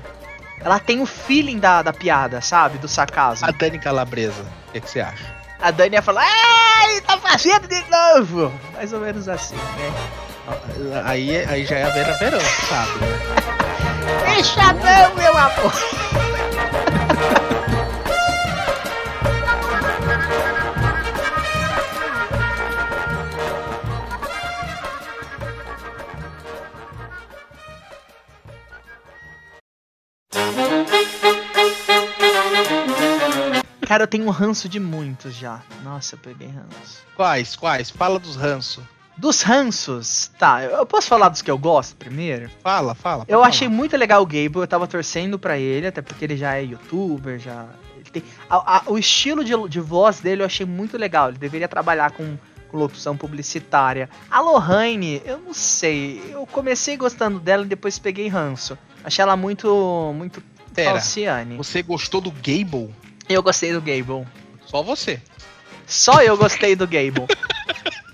Ela 0.59 0.77
tem 0.77 1.01
o 1.01 1.07
feeling 1.07 1.57
da, 1.57 1.81
da 1.81 1.91
piada, 1.91 2.39
sabe? 2.39 2.77
Do 2.77 2.87
sarcasmo. 2.87 3.47
A 3.47 3.51
Dani 3.51 3.79
Calabresa, 3.79 4.45
o 4.67 4.71
que, 4.73 4.81
que 4.81 4.91
você 4.91 4.99
acha? 4.99 5.25
A 5.59 5.71
Dani 5.71 5.95
ia 5.95 6.03
falar, 6.03 6.21
ai, 6.23 7.01
tá 7.01 7.17
fazendo 7.17 7.67
de 7.67 7.83
novo. 7.89 8.53
Mais 8.75 8.93
ou 8.93 8.99
menos 8.99 9.27
assim, 9.27 9.55
né? 9.55 11.01
Aí, 11.03 11.35
aí 11.45 11.65
já 11.65 11.77
é 11.77 11.83
a 11.83 11.89
Vera 11.89 12.13
Verão, 12.19 12.39
sabe? 12.39 13.57
Deixa 14.25 14.73
não, 14.73 15.15
meu 15.15 15.37
amor. 15.37 15.73
Cara, 33.87 34.03
eu 34.03 34.07
tenho 34.07 34.25
um 34.25 34.29
ranço 34.29 34.67
de 34.67 34.79
muitos 34.79 35.33
já. 35.33 35.61
Nossa, 35.81 36.15
eu 36.15 36.19
peguei 36.19 36.49
ranço. 36.49 37.05
Quais, 37.15 37.55
quais? 37.55 37.89
Fala 37.89 38.19
dos 38.19 38.35
ranço. 38.35 38.85
Dos 39.17 39.41
ranços, 39.41 40.29
tá, 40.37 40.61
eu 40.63 40.85
posso 40.85 41.07
falar 41.07 41.29
dos 41.29 41.41
que 41.41 41.49
eu 41.49 41.57
gosto 41.57 41.95
primeiro? 41.95 42.51
Fala, 42.61 42.93
fala. 42.93 43.25
Eu 43.27 43.39
pode 43.39 43.49
achei 43.49 43.67
falar. 43.67 43.77
muito 43.77 43.97
legal 43.97 44.21
o 44.21 44.25
Gable, 44.27 44.57
eu 44.61 44.67
tava 44.67 44.85
torcendo 44.85 45.39
pra 45.39 45.57
ele, 45.57 45.87
até 45.87 46.01
porque 46.03 46.23
ele 46.23 46.37
já 46.37 46.55
é 46.55 46.63
youtuber, 46.63 47.39
já. 47.39 47.65
Ele 47.95 48.05
tem, 48.11 48.23
a- 48.47 48.77
a- 48.77 48.83
o 48.85 48.97
estilo 48.97 49.43
de, 49.43 49.53
de 49.69 49.79
voz 49.79 50.19
dele 50.19 50.43
eu 50.43 50.45
achei 50.45 50.65
muito 50.67 50.97
legal. 50.97 51.29
Ele 51.29 51.37
deveria 51.39 51.67
trabalhar 51.67 52.11
com, 52.11 52.37
com 52.69 52.77
locução 52.77 53.17
publicitária. 53.17 54.07
A 54.29 54.39
Lohane, 54.39 55.19
eu 55.25 55.39
não 55.39 55.53
sei. 55.53 56.21
Eu 56.31 56.45
comecei 56.45 56.95
gostando 56.95 57.39
dela 57.39 57.63
e 57.63 57.67
depois 57.67 57.97
peguei 57.97 58.27
ranço. 58.27 58.77
Achei 59.03 59.23
ela 59.23 59.35
muito. 59.35 60.13
muito 60.15 60.43
Pera, 60.75 60.91
falciane. 60.91 61.57
Você 61.57 61.81
gostou 61.81 62.21
do 62.21 62.29
Gable? 62.31 62.93
Eu 63.27 63.41
gostei 63.41 63.73
do 63.73 63.81
Gable. 63.81 64.27
Só 64.67 64.83
você. 64.83 65.19
Só 65.87 66.21
eu 66.21 66.37
gostei 66.37 66.75
do 66.75 66.85
Gable. 66.85 67.25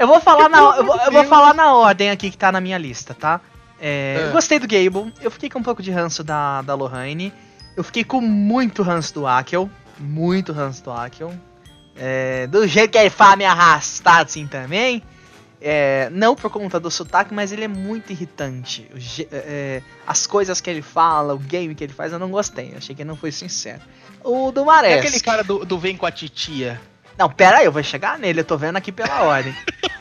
Eu 0.00 0.06
vou 0.06 0.18
falar 0.18 0.48
na, 0.48 0.58
eu 0.58 0.84
vou, 0.84 0.96
eu 0.96 1.12
vou 1.12 1.24
falar 1.24 1.52
na 1.52 1.74
ordem 1.74 2.10
aqui 2.10 2.30
que 2.30 2.38
tá 2.38 2.50
na 2.50 2.58
minha 2.58 2.78
lista, 2.78 3.12
tá? 3.12 3.38
É, 3.78 4.16
é. 4.18 4.26
Eu 4.28 4.32
gostei 4.32 4.58
do 4.58 4.66
Gable, 4.66 5.12
eu 5.20 5.30
fiquei 5.30 5.50
com 5.50 5.58
um 5.58 5.62
pouco 5.62 5.82
de 5.82 5.90
ranço 5.90 6.24
da, 6.24 6.62
da 6.62 6.74
Lohane, 6.74 7.30
eu 7.76 7.84
fiquei 7.84 8.02
com 8.02 8.18
muito 8.18 8.82
ranço 8.82 9.12
do 9.12 9.26
Akel, 9.26 9.68
muito 9.98 10.54
ranço 10.54 10.82
do 10.82 10.90
Akel. 10.90 11.34
É, 11.94 12.46
do 12.46 12.66
jeito 12.66 12.92
que 12.92 12.96
ele 12.96 13.10
fala 13.10 13.36
me 13.36 13.44
arrastar 13.44 14.24
assim 14.24 14.46
também. 14.46 15.02
É, 15.60 16.08
não 16.10 16.34
por 16.34 16.50
conta 16.50 16.80
do 16.80 16.90
sotaque, 16.90 17.34
mas 17.34 17.52
ele 17.52 17.64
é 17.64 17.68
muito 17.68 18.10
irritante. 18.10 18.90
É, 19.30 19.36
é, 19.36 19.82
as 20.06 20.26
coisas 20.26 20.62
que 20.62 20.70
ele 20.70 20.80
fala, 20.80 21.34
o 21.34 21.38
game 21.38 21.74
que 21.74 21.84
ele 21.84 21.92
faz, 21.92 22.10
eu 22.10 22.18
não 22.18 22.30
gostei. 22.30 22.72
achei 22.74 22.94
que 22.94 23.02
ele 23.02 23.08
não 23.08 23.16
foi 23.16 23.30
sincero. 23.30 23.82
O 24.24 24.50
do 24.50 24.64
Marés. 24.64 24.96
É 24.96 24.98
aquele 25.00 25.20
cara 25.20 25.44
do, 25.44 25.66
do 25.66 25.78
Vem 25.78 25.94
com 25.94 26.06
a 26.06 26.10
Titia. 26.10 26.80
Não, 27.20 27.28
pera 27.28 27.58
aí, 27.58 27.66
eu 27.66 27.72
vou 27.72 27.82
chegar 27.82 28.18
nele, 28.18 28.40
eu 28.40 28.44
tô 28.46 28.56
vendo 28.56 28.76
aqui 28.76 28.90
pela 28.90 29.24
ordem. 29.24 29.54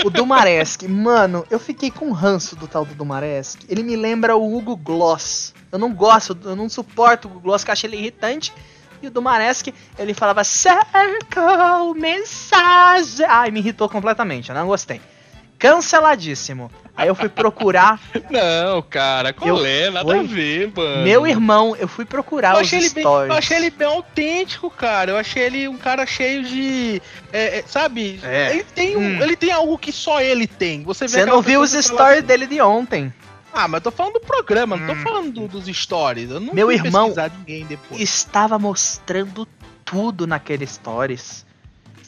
o 0.05 0.09
Dumaresk, 0.09 0.83
mano, 0.83 1.45
eu 1.51 1.59
fiquei 1.59 1.91
com 1.91 2.13
ranço 2.13 2.55
do 2.55 2.65
tal 2.65 2.85
do 2.85 2.95
Dumaresk. 2.95 3.59
Ele 3.67 3.83
me 3.83 3.97
lembra 3.97 4.37
o 4.37 4.55
Hugo 4.55 4.77
Gloss. 4.77 5.53
Eu 5.69 5.77
não 5.77 5.93
gosto, 5.93 6.37
eu 6.45 6.55
não 6.55 6.69
suporto 6.69 7.27
o 7.27 7.31
Hugo 7.31 7.41
Gloss, 7.41 7.65
que 7.65 7.71
eu 7.71 7.73
acho 7.73 7.85
ele 7.87 7.97
irritante. 7.97 8.53
E 9.01 9.07
o 9.07 9.11
Dumaresk, 9.11 9.67
ele 9.97 10.13
falava 10.13 10.45
Circle 10.45 11.93
Mensagem. 11.97 13.25
Ai, 13.27 13.51
me 13.51 13.59
irritou 13.59 13.89
completamente, 13.89 14.47
eu 14.47 14.55
não 14.55 14.65
gostei. 14.65 15.01
Canceladíssimo. 15.57 16.71
Aí 16.99 17.07
eu 17.07 17.15
fui 17.15 17.29
procurar. 17.29 17.97
Não, 18.29 18.81
cara, 18.81 19.31
qual 19.31 19.59
eu 19.59 19.65
é? 19.65 19.89
Nada 19.89 20.05
fui... 20.05 20.19
a 20.19 20.23
ver, 20.23 20.71
mano. 20.75 21.03
Meu 21.03 21.25
irmão, 21.25 21.73
eu 21.79 21.87
fui 21.87 22.03
procurar 22.03 22.55
eu 22.55 22.61
os 22.61 22.67
stories. 22.67 22.93
Bem, 22.93 23.05
eu 23.05 23.33
achei 23.33 23.55
ele 23.55 23.69
bem 23.69 23.87
autêntico, 23.87 24.69
cara. 24.69 25.11
Eu 25.11 25.17
achei 25.17 25.43
ele 25.43 25.67
um 25.69 25.77
cara 25.77 26.05
cheio 26.05 26.43
de. 26.43 27.01
É, 27.31 27.59
é, 27.59 27.63
sabe? 27.65 28.19
É. 28.21 28.51
Ele, 28.51 28.65
tem 28.65 28.97
um, 28.97 28.99
hum. 28.99 29.21
ele 29.21 29.37
tem 29.37 29.49
algo 29.49 29.77
que 29.77 29.93
só 29.93 30.21
ele 30.21 30.45
tem. 30.45 30.83
Você, 30.83 31.07
Você 31.07 31.25
não 31.25 31.41
viu 31.41 31.61
os 31.61 31.71
stories 31.71 32.17
assim. 32.17 32.27
dele 32.27 32.45
de 32.45 32.59
ontem. 32.59 33.13
Ah, 33.53 33.65
mas 33.65 33.77
eu 33.77 33.83
tô 33.83 33.91
falando 33.91 34.15
do 34.15 34.19
programa, 34.19 34.75
hum. 34.75 34.79
não 34.79 34.87
tô 34.87 34.93
hum. 34.93 35.03
falando 35.03 35.31
do, 35.31 35.47
dos 35.47 35.67
stories. 35.67 36.29
Eu 36.29 36.41
não 36.41 36.53
Meu 36.53 36.69
irmão 36.69 37.13
estava 37.91 38.59
mostrando 38.59 39.47
tudo 39.85 40.27
naquele 40.27 40.67
stories. 40.67 41.45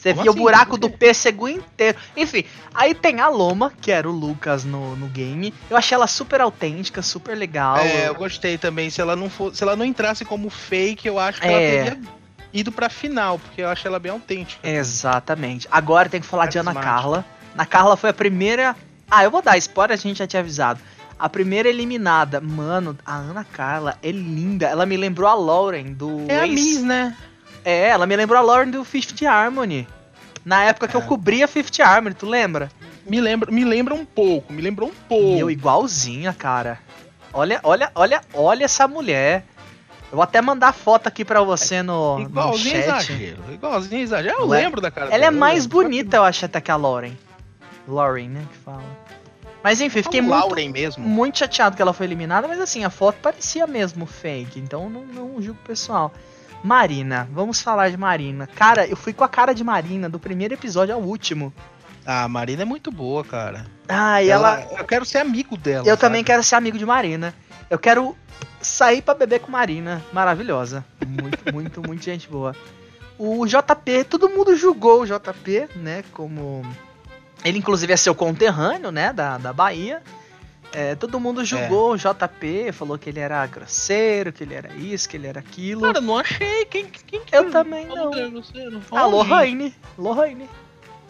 Você 0.02 0.12
via 0.12 0.22
assim? 0.22 0.30
o 0.30 0.34
buraco 0.34 0.76
do 0.76 0.90
pêssego 0.90 1.48
inteiro. 1.48 1.96
Enfim, 2.16 2.44
aí 2.74 2.92
tem 2.92 3.20
a 3.20 3.28
Loma, 3.28 3.72
que 3.80 3.92
era 3.92 4.08
o 4.08 4.12
Lucas 4.12 4.64
no, 4.64 4.96
no 4.96 5.06
game. 5.06 5.54
Eu 5.70 5.76
achei 5.76 5.94
ela 5.94 6.08
super 6.08 6.40
autêntica, 6.40 7.00
super 7.02 7.36
legal. 7.36 7.76
É, 7.78 8.08
eu 8.08 8.14
gostei 8.16 8.58
também. 8.58 8.90
Se 8.90 9.00
ela 9.00 9.14
não 9.14 9.30
for, 9.30 9.54
se 9.54 9.62
ela 9.62 9.76
não 9.76 9.84
entrasse 9.84 10.24
como 10.24 10.50
fake, 10.50 11.06
eu 11.06 11.20
acho 11.20 11.40
que 11.40 11.46
é. 11.46 11.52
ela 11.52 11.84
teria 11.84 12.10
ido 12.52 12.72
pra 12.72 12.88
final, 12.88 13.38
porque 13.38 13.62
eu 13.62 13.68
achei 13.68 13.88
ela 13.88 14.00
bem 14.00 14.10
autêntica. 14.10 14.68
Exatamente. 14.68 15.68
Agora 15.70 16.08
tem 16.08 16.20
que 16.20 16.26
falar 16.26 16.46
de 16.46 16.58
Ana 16.58 16.74
Carla. 16.74 17.24
Ana 17.54 17.64
Carla 17.64 17.96
foi 17.96 18.10
a 18.10 18.14
primeira. 18.14 18.74
Ah, 19.08 19.22
eu 19.22 19.30
vou 19.30 19.40
dar 19.40 19.56
spoiler, 19.56 19.94
a 19.94 20.00
gente 20.00 20.18
já 20.18 20.26
tinha 20.26 20.40
avisado. 20.40 20.80
A 21.16 21.28
primeira 21.28 21.68
eliminada, 21.68 22.40
mano, 22.40 22.98
a 23.06 23.14
Ana 23.14 23.44
Carla 23.44 23.96
é 24.02 24.10
linda. 24.10 24.66
Ela 24.66 24.84
me 24.84 24.96
lembrou 24.96 25.30
a 25.30 25.34
Lauren 25.34 25.92
do. 25.92 26.26
É 26.28 26.40
a 26.40 26.46
Miss, 26.48 26.82
né? 26.82 27.16
É, 27.64 27.88
ela 27.88 28.06
me 28.06 28.16
lembrou 28.16 28.38
a 28.38 28.42
Lauren 28.42 28.70
do 28.70 28.84
Fifth 28.84 29.22
Harmony. 29.22 29.86
Na 30.44 30.64
época 30.64 30.88
que 30.88 30.96
é. 30.96 31.00
eu 31.00 31.04
cobria 31.04 31.46
Fifth 31.46 31.80
Harmony, 31.80 32.14
tu 32.14 32.26
lembra? 32.26 32.70
Me 33.06 33.20
lembra, 33.20 33.50
me 33.50 33.64
lembra 33.64 33.94
um 33.94 34.04
pouco, 34.04 34.52
me 34.52 34.62
lembrou 34.62 34.88
um 34.88 34.94
pouco. 35.08 35.38
eu 35.38 35.50
igualzinha, 35.50 36.32
cara. 36.32 36.78
Olha, 37.32 37.60
olha, 37.62 37.90
olha, 37.94 38.20
olha 38.34 38.64
essa 38.64 38.86
mulher. 38.86 39.44
Eu 40.10 40.16
vou 40.16 40.22
até 40.22 40.42
mandar 40.42 40.72
foto 40.74 41.06
aqui 41.06 41.24
pra 41.24 41.40
você 41.42 41.82
no, 41.82 42.20
igualzinho 42.20 42.76
no 42.76 42.82
chat. 42.82 43.12
Exagero, 43.12 43.42
igualzinho 43.50 44.02
exagero. 44.02 44.36
Eu 44.40 44.46
lembro 44.46 44.80
da 44.80 44.90
cara 44.90 45.06
Ela 45.06 45.14
é 45.14 45.18
dela, 45.20 45.36
é 45.36 45.38
mais 45.38 45.64
bonita, 45.64 46.18
eu 46.18 46.24
acho, 46.24 46.44
até 46.44 46.60
que 46.60 46.70
a 46.70 46.76
Lauren. 46.76 47.16
Lauren, 47.88 48.28
né, 48.28 48.46
que 48.52 48.58
fala. 48.58 48.84
Mas 49.62 49.80
enfim, 49.80 50.02
fiquei 50.02 50.20
muito, 50.20 50.72
mesmo. 50.72 51.02
muito 51.02 51.38
chateado 51.38 51.76
que 51.76 51.80
ela 51.80 51.92
foi 51.92 52.06
eliminada, 52.06 52.46
mas 52.46 52.60
assim, 52.60 52.84
a 52.84 52.90
foto 52.90 53.18
parecia 53.22 53.66
mesmo 53.66 54.04
fake, 54.06 54.58
então 54.58 54.90
não, 54.90 55.06
não 55.06 55.40
julgo 55.40 55.60
o 55.62 55.66
pessoal. 55.66 56.12
Marina, 56.62 57.28
vamos 57.32 57.60
falar 57.60 57.90
de 57.90 57.96
Marina. 57.96 58.46
Cara, 58.46 58.86
eu 58.86 58.96
fui 58.96 59.12
com 59.12 59.24
a 59.24 59.28
cara 59.28 59.52
de 59.52 59.64
Marina 59.64 60.08
do 60.08 60.18
primeiro 60.18 60.54
episódio 60.54 60.94
ao 60.94 61.00
último. 61.00 61.52
Ah, 62.06 62.24
a 62.24 62.28
Marina 62.28 62.62
é 62.62 62.64
muito 62.64 62.90
boa, 62.90 63.24
cara. 63.24 63.66
Ah, 63.88 64.22
e 64.22 64.28
ela. 64.28 64.60
ela... 64.60 64.80
Eu 64.80 64.84
quero 64.84 65.04
ser 65.04 65.18
amigo 65.18 65.56
dela. 65.56 65.86
Eu 65.86 65.90
sabe? 65.90 66.00
também 66.00 66.24
quero 66.24 66.42
ser 66.42 66.54
amigo 66.54 66.78
de 66.78 66.86
Marina. 66.86 67.34
Eu 67.68 67.78
quero 67.78 68.16
sair 68.60 69.02
para 69.02 69.14
beber 69.14 69.40
com 69.40 69.50
Marina. 69.50 70.02
Maravilhosa. 70.12 70.84
Muito, 71.06 71.38
muito, 71.52 71.82
muito 71.82 72.04
gente 72.04 72.28
boa. 72.28 72.54
O 73.18 73.46
JP, 73.46 74.04
todo 74.04 74.28
mundo 74.28 74.56
julgou 74.56 75.02
o 75.02 75.06
JP, 75.06 75.68
né? 75.76 76.04
Como. 76.12 76.62
Ele, 77.44 77.58
inclusive, 77.58 77.92
é 77.92 77.96
seu 77.96 78.14
conterrâneo, 78.14 78.90
né? 78.90 79.12
Da, 79.12 79.38
da 79.38 79.52
Bahia. 79.52 80.02
É, 80.72 80.94
todo 80.94 81.20
mundo 81.20 81.44
julgou 81.44 81.92
é. 81.92 81.94
o 81.94 81.98
JP, 81.98 82.72
falou 82.72 82.98
que 82.98 83.10
ele 83.10 83.20
era 83.20 83.46
grosseiro, 83.46 84.32
que 84.32 84.42
ele 84.42 84.54
era 84.54 84.74
isso, 84.74 85.08
que 85.08 85.16
ele 85.16 85.26
era 85.26 85.40
aquilo. 85.40 85.82
Cara, 85.82 86.00
não 86.00 86.18
achei. 86.18 86.64
Quem, 86.64 86.86
quem 86.86 87.20
que 87.20 87.36
Eu 87.36 87.50
também 87.50 87.86
não. 87.86 88.10
A 88.90 89.06
Lohane. 89.06 89.74
Lohane. 89.98 90.48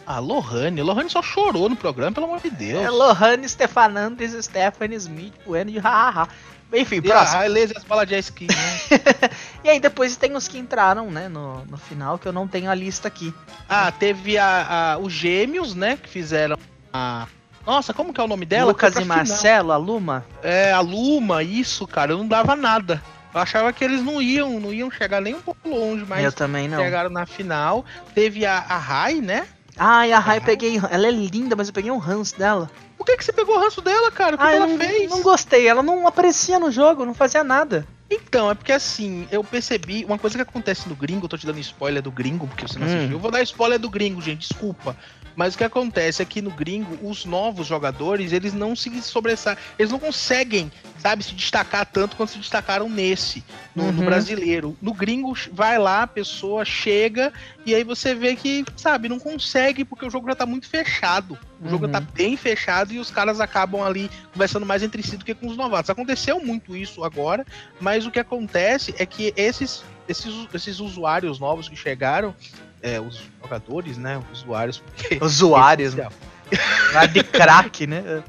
A 0.05 0.19
Lohane. 0.19 0.81
Lohane 0.81 1.09
só 1.09 1.21
chorou 1.21 1.69
no 1.69 1.75
programa, 1.75 2.11
pelo 2.11 2.25
amor 2.25 2.41
de 2.41 2.49
Deus. 2.49 2.83
É 2.83 2.89
Lohane, 2.89 3.47
Stefanandes, 3.47 4.33
Stephanie 4.45 4.97
Smith, 4.97 5.33
Bueno 5.45 5.71
de 5.71 5.79
hahaha. 5.79 6.27
Enfim, 6.73 6.95
e 6.95 7.01
próximo. 7.01 7.41
A 7.41 7.47
Lazy 7.47 7.73
as 7.75 7.83
balas 7.83 8.07
de 8.07 8.17
skin, 8.17 8.47
né? 8.47 9.29
e 9.63 9.69
aí 9.69 9.79
depois 9.79 10.15
tem 10.17 10.35
os 10.35 10.47
que 10.47 10.57
entraram, 10.57 11.09
né, 11.11 11.29
no, 11.29 11.63
no 11.65 11.77
final, 11.77 12.17
que 12.17 12.27
eu 12.27 12.33
não 12.33 12.47
tenho 12.47 12.69
a 12.69 12.73
lista 12.75 13.07
aqui. 13.07 13.33
Ah, 13.69 13.91
teve 13.91 14.37
a, 14.37 14.93
a 14.93 14.97
os 14.97 15.13
gêmeos, 15.13 15.75
né, 15.75 15.97
que 15.97 16.09
fizeram 16.09 16.57
a 16.91 17.27
nossa, 17.65 17.93
como 17.93 18.13
que 18.13 18.19
é 18.19 18.23
o 18.23 18.27
nome 18.27 18.45
dela? 18.45 18.71
Lucas 18.71 18.95
e 18.95 19.05
Marcelo, 19.05 19.71
a 19.71 19.77
Luma? 19.77 20.25
É, 20.41 20.71
a 20.71 20.81
Luma, 20.81 21.43
isso, 21.43 21.87
cara, 21.87 22.11
eu 22.11 22.17
não 22.17 22.27
dava 22.27 22.55
nada. 22.55 23.01
Eu 23.33 23.41
achava 23.41 23.73
que 23.73 23.83
eles 23.83 24.03
não 24.03 24.21
iam, 24.21 24.59
não 24.59 24.73
iam 24.73 24.91
chegar 24.91 25.19
nem 25.19 25.33
um 25.33 25.41
pouco 25.41 25.67
longe, 25.67 26.05
mas 26.07 26.23
eu 26.23 26.31
também 26.31 26.67
não. 26.67 26.77
chegaram 26.77 27.09
na 27.09 27.25
final. 27.25 27.83
Teve 28.13 28.45
a, 28.45 28.57
a 28.57 28.77
Rai, 28.77 29.15
né? 29.15 29.47
Ai, 29.75 30.11
a 30.11 30.19
Rai 30.19 30.39
peguei. 30.39 30.79
Ela 30.91 31.07
é 31.07 31.11
linda, 31.11 31.55
mas 31.55 31.67
eu 31.67 31.73
peguei 31.73 31.89
um 31.89 31.97
ranço 31.97 32.37
dela. 32.37 32.69
Por 32.95 33.05
que, 33.05 33.17
que 33.17 33.25
você 33.25 33.33
pegou 33.33 33.55
o 33.55 33.59
ranço 33.59 33.81
dela, 33.81 34.11
cara? 34.11 34.35
O 34.35 34.37
que, 34.37 34.43
ah, 34.43 34.49
que 34.49 34.55
ela 34.55 34.67
não, 34.67 34.77
fez? 34.77 35.09
Não 35.09 35.21
gostei, 35.21 35.67
ela 35.67 35.81
não 35.81 36.07
aparecia 36.07 36.59
no 36.59 36.71
jogo, 36.71 37.05
não 37.05 37.13
fazia 37.13 37.43
nada. 37.43 37.87
Então, 38.09 38.49
é 38.49 38.53
porque 38.53 38.71
assim, 38.71 39.27
eu 39.31 39.43
percebi 39.43 40.05
uma 40.05 40.19
coisa 40.19 40.35
que 40.35 40.41
acontece 40.41 40.87
no 40.87 40.95
gringo, 40.95 41.25
eu 41.25 41.29
tô 41.29 41.37
te 41.37 41.45
dando 41.45 41.59
spoiler 41.59 42.01
do 42.01 42.11
gringo, 42.11 42.47
porque 42.47 42.67
você 42.67 42.77
não 42.77 42.87
hum. 42.87 42.89
assistiu. 42.89 43.15
Eu 43.15 43.19
vou 43.19 43.31
dar 43.31 43.41
spoiler 43.41 43.79
do 43.79 43.89
gringo, 43.89 44.21
gente, 44.21 44.47
desculpa. 44.47 44.95
Mas 45.35 45.55
o 45.55 45.57
que 45.57 45.63
acontece 45.63 46.21
é 46.21 46.25
que 46.25 46.41
no 46.41 46.51
gringo, 46.51 46.97
os 47.07 47.25
novos 47.25 47.67
jogadores, 47.67 48.31
eles 48.31 48.53
não 48.53 48.75
se 48.75 49.01
sobressaem, 49.01 49.57
eles 49.79 49.91
não 49.91 49.99
conseguem, 49.99 50.71
sabe, 50.99 51.23
se 51.23 51.33
destacar 51.33 51.85
tanto 51.85 52.15
quanto 52.15 52.33
se 52.33 52.37
destacaram 52.37 52.87
nesse, 52.87 53.43
no, 53.75 53.85
uhum. 53.85 53.91
no, 53.91 54.05
brasileiro. 54.05 54.77
No 54.81 54.93
gringo, 54.93 55.33
vai 55.51 55.79
lá, 55.79 56.03
a 56.03 56.07
pessoa 56.07 56.63
chega, 56.63 57.33
e 57.65 57.73
aí 57.73 57.83
você 57.83 58.13
vê 58.13 58.35
que, 58.35 58.63
sabe, 58.75 59.09
não 59.09 59.19
consegue 59.19 59.83
porque 59.83 60.05
o 60.05 60.09
jogo 60.09 60.27
já 60.27 60.35
tá 60.35 60.45
muito 60.45 60.67
fechado. 60.67 61.37
O 61.63 61.65
uhum. 61.65 61.71
jogo 61.71 61.87
tá 61.87 62.01
bem 62.01 62.35
fechado 62.35 62.91
e 62.91 62.99
os 62.99 63.09
caras 63.09 63.39
acabam 63.39 63.81
ali 63.81 64.11
conversando 64.33 64.65
mais 64.65 64.83
entre 64.83 65.01
si 65.01 65.15
do 65.15 65.23
que 65.23 65.33
com 65.33 65.47
os 65.47 65.55
novatos. 65.55 65.89
Aconteceu 65.89 66.43
muito 66.43 66.75
isso 66.75 67.03
agora, 67.03 67.45
mas 67.79 68.05
o 68.05 68.11
que 68.11 68.19
acontece 68.19 68.93
é 68.99 69.05
que 69.05 69.33
esses, 69.37 69.83
esses, 70.07 70.47
esses 70.53 70.79
usuários 70.79 71.39
novos 71.39 71.69
que 71.69 71.75
chegaram, 71.75 72.35
é, 72.81 72.99
os 72.99 73.23
jogadores, 73.41 73.97
né? 73.97 74.21
Usuários. 74.31 74.79
Porque 74.79 75.17
usuários. 75.23 75.95
Né? 76.93 77.07
de 77.07 77.23
crack, 77.23 77.87
né? 77.87 78.21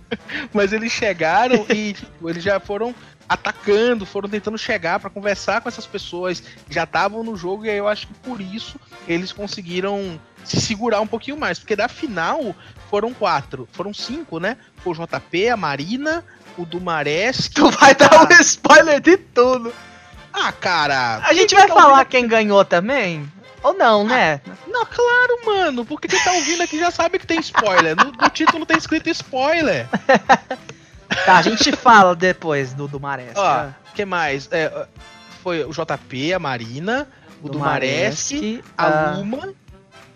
Mas 0.50 0.72
eles 0.72 0.90
chegaram 0.90 1.66
e 1.68 1.92
tipo, 1.92 2.30
eles 2.30 2.42
já 2.42 2.58
foram 2.58 2.94
atacando, 3.28 4.04
foram 4.04 4.28
tentando 4.28 4.58
chegar 4.58 5.00
para 5.00 5.10
conversar 5.10 5.60
com 5.60 5.68
essas 5.68 5.86
pessoas 5.86 6.40
que 6.40 6.74
já 6.74 6.84
estavam 6.84 7.22
no 7.22 7.36
jogo 7.36 7.64
e 7.64 7.70
aí 7.70 7.78
eu 7.78 7.88
acho 7.88 8.06
que 8.06 8.14
por 8.14 8.40
isso 8.40 8.78
eles 9.08 9.32
conseguiram 9.32 10.20
se 10.44 10.60
segurar 10.60 11.00
um 11.00 11.06
pouquinho 11.06 11.36
mais, 11.36 11.58
porque 11.58 11.74
da 11.74 11.88
final 11.88 12.54
foram 12.90 13.12
quatro, 13.14 13.68
foram 13.72 13.94
cinco, 13.94 14.38
né? 14.38 14.56
Foi 14.76 14.92
o 14.92 14.96
JP, 14.96 15.48
a 15.48 15.56
Marina, 15.56 16.24
o 16.56 16.64
Dumares. 16.64 17.48
Tu 17.48 17.70
vai 17.70 17.94
dar 17.96 18.24
um 18.24 18.40
spoiler 18.40 19.00
de 19.00 19.16
tudo. 19.16 19.72
Ah, 20.32 20.52
cara. 20.52 21.20
A 21.24 21.32
gente 21.32 21.54
vai 21.54 21.68
falar 21.68 22.04
quem 22.04 22.26
ganhou 22.26 22.64
também? 22.64 23.30
Ou 23.62 23.72
não, 23.72 24.04
né? 24.04 24.42
Ah, 24.46 24.52
não, 24.66 24.84
claro, 24.84 25.46
mano. 25.46 25.84
Porque 25.86 26.08
quem 26.08 26.22
tá 26.22 26.32
ouvindo 26.32 26.62
aqui 26.62 26.78
já 26.78 26.90
sabe 26.90 27.18
que 27.18 27.26
tem 27.26 27.40
spoiler. 27.40 27.96
No, 27.96 28.12
no 28.12 28.28
título 28.28 28.66
tem 28.66 28.76
escrito 28.76 29.08
spoiler. 29.08 29.88
tá, 31.24 31.38
a 31.38 31.42
gente 31.42 31.72
fala 31.72 32.14
depois 32.14 32.72
do, 32.72 32.88
do 32.88 33.00
Maresca. 33.00 33.40
Ó, 33.40 33.66
o 33.90 33.94
que 33.94 34.04
mais? 34.04 34.48
É, 34.50 34.86
foi 35.42 35.64
o 35.64 35.70
JP, 35.70 36.32
a 36.32 36.38
Marina, 36.38 37.08
o 37.42 37.46
do, 37.46 37.52
do 37.52 37.58
Maresque, 37.58 38.62
a, 38.76 39.16
Luma, 39.16 39.54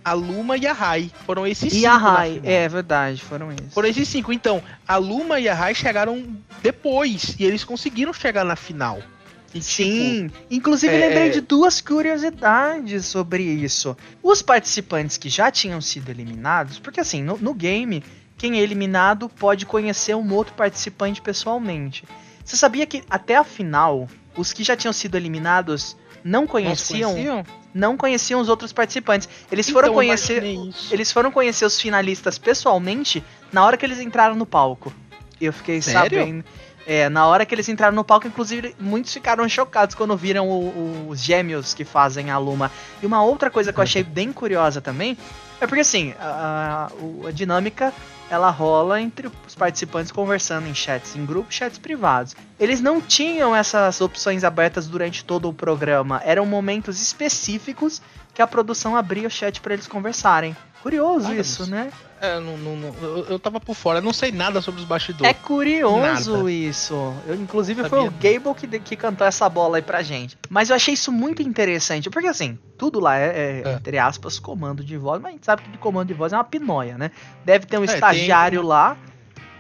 a 0.05 0.13
Luma 0.15 0.57
e 0.57 0.67
a 0.67 0.73
Rai. 0.73 1.11
Foram 1.27 1.47
esses 1.47 1.65
e 1.65 1.77
cinco. 1.77 1.83
E 1.83 1.87
a 1.87 1.97
Rai, 1.97 2.41
é 2.43 2.69
verdade, 2.69 3.23
foram 3.23 3.53
esses. 3.53 3.75
Foram 3.75 3.89
esses 3.89 4.09
cinco. 4.09 4.33
Então, 4.33 4.63
a 4.87 4.97
Luma 4.97 5.39
e 5.39 5.49
a 5.49 5.55
Rai 5.55 5.75
chegaram 5.75 6.25
depois. 6.63 7.37
E 7.39 7.45
eles 7.45 7.65
conseguiram 7.65 8.13
chegar 8.13 8.45
na 8.45 8.57
final. 8.57 9.01
E, 9.55 9.63
Sim, 9.63 10.29
tipo, 10.29 10.45
inclusive 10.51 10.95
é... 10.95 10.99
lembrei 10.99 11.31
de 11.31 11.41
duas 11.41 11.81
curiosidades 11.81 13.07
sobre 13.07 13.43
isso. 13.43 13.97
Os 14.23 14.43
participantes 14.43 15.17
que 15.17 15.29
já 15.29 15.51
tinham 15.51 15.81
sido 15.81 16.11
eliminados, 16.11 16.79
porque 16.79 17.01
assim, 17.01 17.23
no, 17.23 17.39
no 17.39 17.55
game, 17.55 18.03
quem 18.39 18.59
é 18.59 18.63
eliminado 18.63 19.29
pode 19.29 19.67
conhecer 19.67 20.15
um 20.15 20.33
outro 20.33 20.55
participante 20.55 21.21
pessoalmente. 21.21 22.05
Você 22.45 22.57
sabia 22.57 22.87
que 22.87 23.03
até 23.11 23.37
a 23.37 23.45
final, 23.45 24.09
os 24.37 24.53
que 24.53 24.63
já 24.63 24.77
tinham 24.77 24.93
sido 24.93 25.17
eliminados 25.17 25.97
não 26.25 26.47
conheciam, 26.47 27.13
conheciam? 27.13 27.45
não 27.75 27.97
conheciam 27.97 28.41
os 28.41 28.49
outros 28.49 28.73
participantes. 28.73 29.29
Eles 29.51 29.69
então, 29.69 29.81
foram 29.81 29.93
conhecer, 29.93 30.43
eles 30.91 31.11
foram 31.11 31.31
conhecer 31.31 31.65
os 31.65 31.81
finalistas 31.81 32.39
pessoalmente 32.39 33.23
na 33.53 33.65
hora 33.65 33.77
que 33.77 33.85
eles 33.85 33.99
entraram 33.99 34.37
no 34.37 34.47
palco. 34.47 34.93
Eu 35.41 35.53
fiquei 35.53 35.83
Sério? 35.83 36.19
sabendo. 36.19 36.45
É, 36.87 37.09
na 37.11 37.27
hora 37.27 37.45
que 37.45 37.55
eles 37.55 37.69
entraram 37.69 37.95
no 37.95 38.03
palco, 38.03 38.27
inclusive, 38.27 38.75
muitos 38.81 39.13
ficaram 39.13 39.47
chocados 39.47 39.95
quando 39.95 40.17
viram 40.17 40.49
o, 40.49 40.69
o, 40.69 41.07
os 41.11 41.21
gêmeos 41.21 41.75
que 41.75 41.85
fazem 41.85 42.31
a 42.31 42.39
Luma. 42.39 42.73
E 43.03 43.07
uma 43.07 43.23
outra 43.23 43.51
coisa 43.51 43.73
que 43.75 43.79
eu 43.79 43.83
achei 43.83 44.03
bem 44.05 44.33
curiosa 44.33 44.81
também 44.81 45.19
é 45.61 45.67
porque, 45.67 45.83
assim, 45.83 46.15
a, 46.19 46.89
a, 47.25 47.29
a 47.29 47.31
dinâmica 47.31 47.93
ela 48.31 48.51
rola 48.51 49.01
entre 49.01 49.31
os 49.47 49.55
participantes 49.55 50.13
conversando 50.13 50.67
em 50.67 50.75
chats 50.75 51.17
em 51.17 51.25
grupo, 51.25 51.53
chats 51.53 51.79
privados. 51.79 52.37
Eles 52.59 52.81
não 52.81 53.01
tinham 53.01 53.55
essas 53.55 54.01
opções 54.01 54.45
abertas 54.45 54.87
durante 54.87 55.25
todo 55.25 55.49
o 55.49 55.53
programa, 55.53 56.21
eram 56.25 56.45
momentos 56.45 57.01
específicos 57.01 58.03
que 58.35 58.43
a 58.43 58.47
produção 58.47 58.97
abria 58.97 59.27
o 59.27 59.31
chat 59.31 59.61
para 59.61 59.75
eles 59.75 59.89
conversarem. 59.89 60.57
Curioso 60.83 61.29
ah, 61.29 61.35
isso, 61.35 61.69
né? 61.69 61.91
É, 62.21 62.41
não, 62.41 62.57
não, 62.57 62.77
não, 62.77 62.95
eu, 63.01 63.27
eu 63.31 63.39
tava 63.39 63.61
por 63.61 63.75
fora, 63.75 63.99
eu 63.99 64.03
não 64.03 64.13
sei 64.13 64.33
nada 64.33 64.61
sobre 64.61 64.81
os 64.81 64.87
bastidores. 64.87 65.31
É 65.31 65.35
curioso 65.35 66.37
nada. 66.37 66.51
isso. 66.51 67.15
Eu, 67.27 67.35
inclusive 67.37 67.83
Sabia. 67.83 67.91
foi 67.91 68.09
o 68.09 68.11
Gable 68.11 68.55
que, 68.55 68.79
que 68.81 68.97
cantou 68.97 69.27
essa 69.27 69.49
bola 69.49 69.79
aí 69.79 69.83
pra 69.83 70.03
gente. 70.03 70.37
Mas 70.49 70.71
eu 70.71 70.77
achei 70.77 70.95
isso 70.95 71.13
muito 71.13 71.43
interessante, 71.43 72.11
porque 72.11 72.27
assim, 72.27 72.59
tudo 72.77 72.99
lá 72.99 73.17
é, 73.17 73.27
é, 73.27 73.63
é. 73.65 73.73
entre 73.75 73.99
aspas, 73.99 74.39
comando 74.39 74.83
de 74.83 74.97
voz, 74.97 75.21
mas 75.21 75.31
a 75.31 75.33
gente 75.33 75.47
sabe 75.47 75.63
que 75.63 75.71
de 75.71 75.79
comando 75.79 76.09
de 76.09 76.15
voz 76.15 76.33
é 76.33 76.37
uma 76.37 76.45
pinóia, 76.45 76.99
né? 76.99 77.11
Deve 77.45 77.67
ter 77.67 77.79
um 77.79 77.83
é, 77.83 77.87
estagiário 77.87 78.61
tem, 78.61 78.69
lá. 78.69 78.97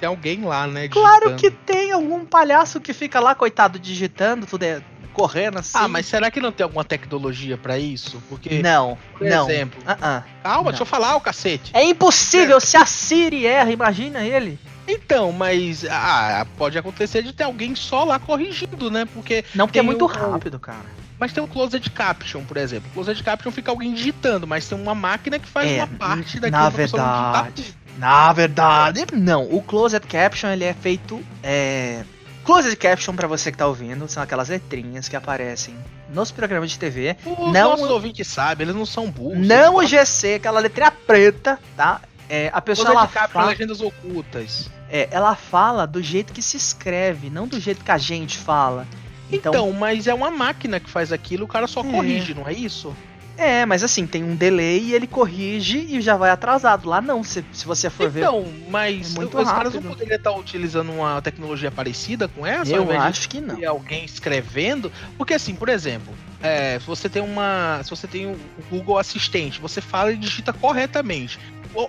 Tem 0.01 0.09
alguém 0.09 0.43
lá, 0.43 0.67
né? 0.67 0.89
Digitando. 0.89 1.07
Claro 1.07 1.37
que 1.37 1.51
tem 1.51 1.93
algum 1.93 2.25
palhaço 2.25 2.81
que 2.81 2.93
fica 2.93 3.21
lá, 3.21 3.35
coitado, 3.35 3.79
digitando, 3.79 4.47
tudo 4.47 4.65
é 4.65 4.83
correndo 5.19 5.59
assim. 5.59 5.73
Ah, 5.75 5.89
mas 5.89 6.07
será 6.07 6.31
que 6.31 6.41
não 6.41 6.53
tem 6.53 6.63
alguma 6.63 6.85
tecnologia 6.85 7.59
para 7.59 7.77
isso? 7.77 8.23
Porque. 8.29 8.63
Não, 8.63 8.97
por 9.17 9.27
não. 9.27 9.51
exemplo. 9.51 9.83
Uh 9.83 9.91
-uh. 9.91 10.25
Calma, 10.43 10.63
não. 10.63 10.65
deixa 10.65 10.83
eu 10.83 10.87
falar, 10.87 11.17
o 11.17 11.21
cacete. 11.21 11.73
É 11.75 11.83
impossível 11.83 12.59
é. 12.59 12.61
se 12.61 12.77
a 12.77 12.87
Siri 12.87 13.45
erra, 13.45 13.73
imagina 13.73 14.25
ele. 14.25 14.59
Então, 14.87 15.33
mas 15.33 15.85
ah, 15.85 16.47
pode 16.57 16.79
acontecer 16.79 17.23
de 17.23 17.33
ter 17.33 17.45
alguém 17.45 17.75
só 17.75 18.05
lá 18.05 18.19
corrigindo, 18.19 18.91
né? 18.91 19.07
Porque. 19.13 19.45
Não, 19.55 19.67
porque 19.67 19.81
é 19.81 19.83
muito 19.83 20.05
o... 20.05 20.09
rápido, 20.09 20.59
cara. 20.59 20.87
Mas 21.19 21.33
tem 21.33 21.43
o 21.43 21.49
Closed 21.49 21.91
Caption, 21.91 22.45
por 22.45 22.57
exemplo. 22.57 22.89
O 22.91 22.95
Closed 22.95 23.23
Caption 23.25 23.51
fica 23.51 23.73
alguém 23.73 23.93
digitando, 23.93 24.47
mas 24.47 24.69
tem 24.69 24.81
uma 24.81 24.95
máquina 24.95 25.39
que 25.39 25.49
faz 25.49 25.69
é, 25.69 25.79
uma 25.79 25.87
parte 25.89 26.39
daquilo 26.39 26.63
na 26.63 26.69
verdade, 26.69 27.75
Na 27.99 28.33
verdade, 28.33 29.05
não. 29.13 29.43
O 29.53 29.61
Closed 29.61 30.07
Caption 30.07 30.49
ele 30.51 30.65
é 30.65 30.73
feito 30.73 31.21
é, 31.43 32.05
Closed 32.49 32.75
caption 32.77 33.15
para 33.15 33.29
você 33.29 33.53
que 33.53 33.59
tá 33.59 33.67
ouvindo 33.67 34.09
são 34.09 34.23
aquelas 34.23 34.49
letrinhas 34.49 35.07
que 35.07 35.15
aparecem 35.15 35.77
nos 36.09 36.31
programas 36.31 36.71
de 36.71 36.79
TV. 36.79 37.15
Os 37.27 37.53
não 37.53 37.73
nossos 37.73 37.91
ouvintes 37.91 38.27
sabem, 38.27 38.65
eles 38.65 38.75
não 38.75 38.87
são 38.87 39.11
burros. 39.11 39.47
Não 39.47 39.77
o 39.77 39.85
GC, 39.85 40.37
aquela 40.37 40.59
letrinha 40.59 40.91
preta, 40.91 41.61
tá? 41.77 42.01
É, 42.27 42.51
a 42.51 42.63
pessoa 42.63 42.89
ela 42.89 43.07
fala 43.07 43.51
legendas 43.51 43.83
ocultas. 43.83 44.71
É, 44.89 45.09
ela 45.11 45.37
fala 45.37 45.87
do 45.87 46.03
jeito 46.03 46.33
que 46.33 46.41
se 46.41 46.57
escreve, 46.57 47.29
não 47.29 47.47
do 47.47 47.61
jeito 47.61 47.85
que 47.85 47.91
a 47.91 47.99
gente 47.99 48.39
fala. 48.39 48.87
Então, 49.31 49.53
então 49.53 49.71
mas 49.73 50.07
é 50.07 50.15
uma 50.15 50.31
máquina 50.31 50.81
que 50.81 50.89
faz 50.89 51.13
aquilo, 51.13 51.45
o 51.45 51.49
cara 51.49 51.67
só 51.67 51.81
é. 51.81 51.85
corrige, 51.85 52.33
não 52.33 52.49
é 52.49 52.55
isso? 52.55 52.97
É, 53.39 53.65
mas 53.65 53.85
assim, 53.85 54.05
tem 54.05 54.25
um 54.25 54.35
delay 54.35 54.81
e 54.81 54.95
ele 54.95 55.07
corrige 55.07 55.79
e 55.79 56.01
já 56.01 56.17
vai 56.17 56.29
atrasado. 56.29 56.89
Lá 56.89 57.01
não, 57.01 57.23
se, 57.23 57.45
se 57.53 57.65
você 57.65 57.89
for 57.89 58.09
então, 58.09 58.43
ver. 58.43 58.49
Então, 58.49 58.69
mas 58.69 59.15
é 59.15 59.25
os 59.25 59.31
caras 59.31 59.75
não 59.75 59.83
poderiam 59.83 60.17
estar 60.17 60.33
utilizando 60.33 60.91
uma 60.91 61.23
tecnologia 61.23 61.71
parecida 61.71 62.27
com 62.27 62.45
essa? 62.45 62.75
Eu 62.75 62.91
acho 62.91 63.29
que 63.29 63.41
não. 63.41 63.57
alguém 63.69 64.05
escrevendo. 64.05 64.91
Porque 65.17 65.35
assim, 65.35 65.55
por 65.55 65.69
exemplo, 65.69 66.13
é, 66.43 66.81
se 66.81 66.87
você 66.87 67.09
tem 67.09 67.23
uma. 67.23 67.81
Se 67.85 67.91
você 67.91 68.09
tem 68.09 68.27
o 68.27 68.37
Google 68.69 68.99
Assistente, 68.99 69.61
você 69.61 69.81
fala 69.81 70.11
e 70.11 70.17
digita 70.17 70.53
corretamente. 70.53 71.39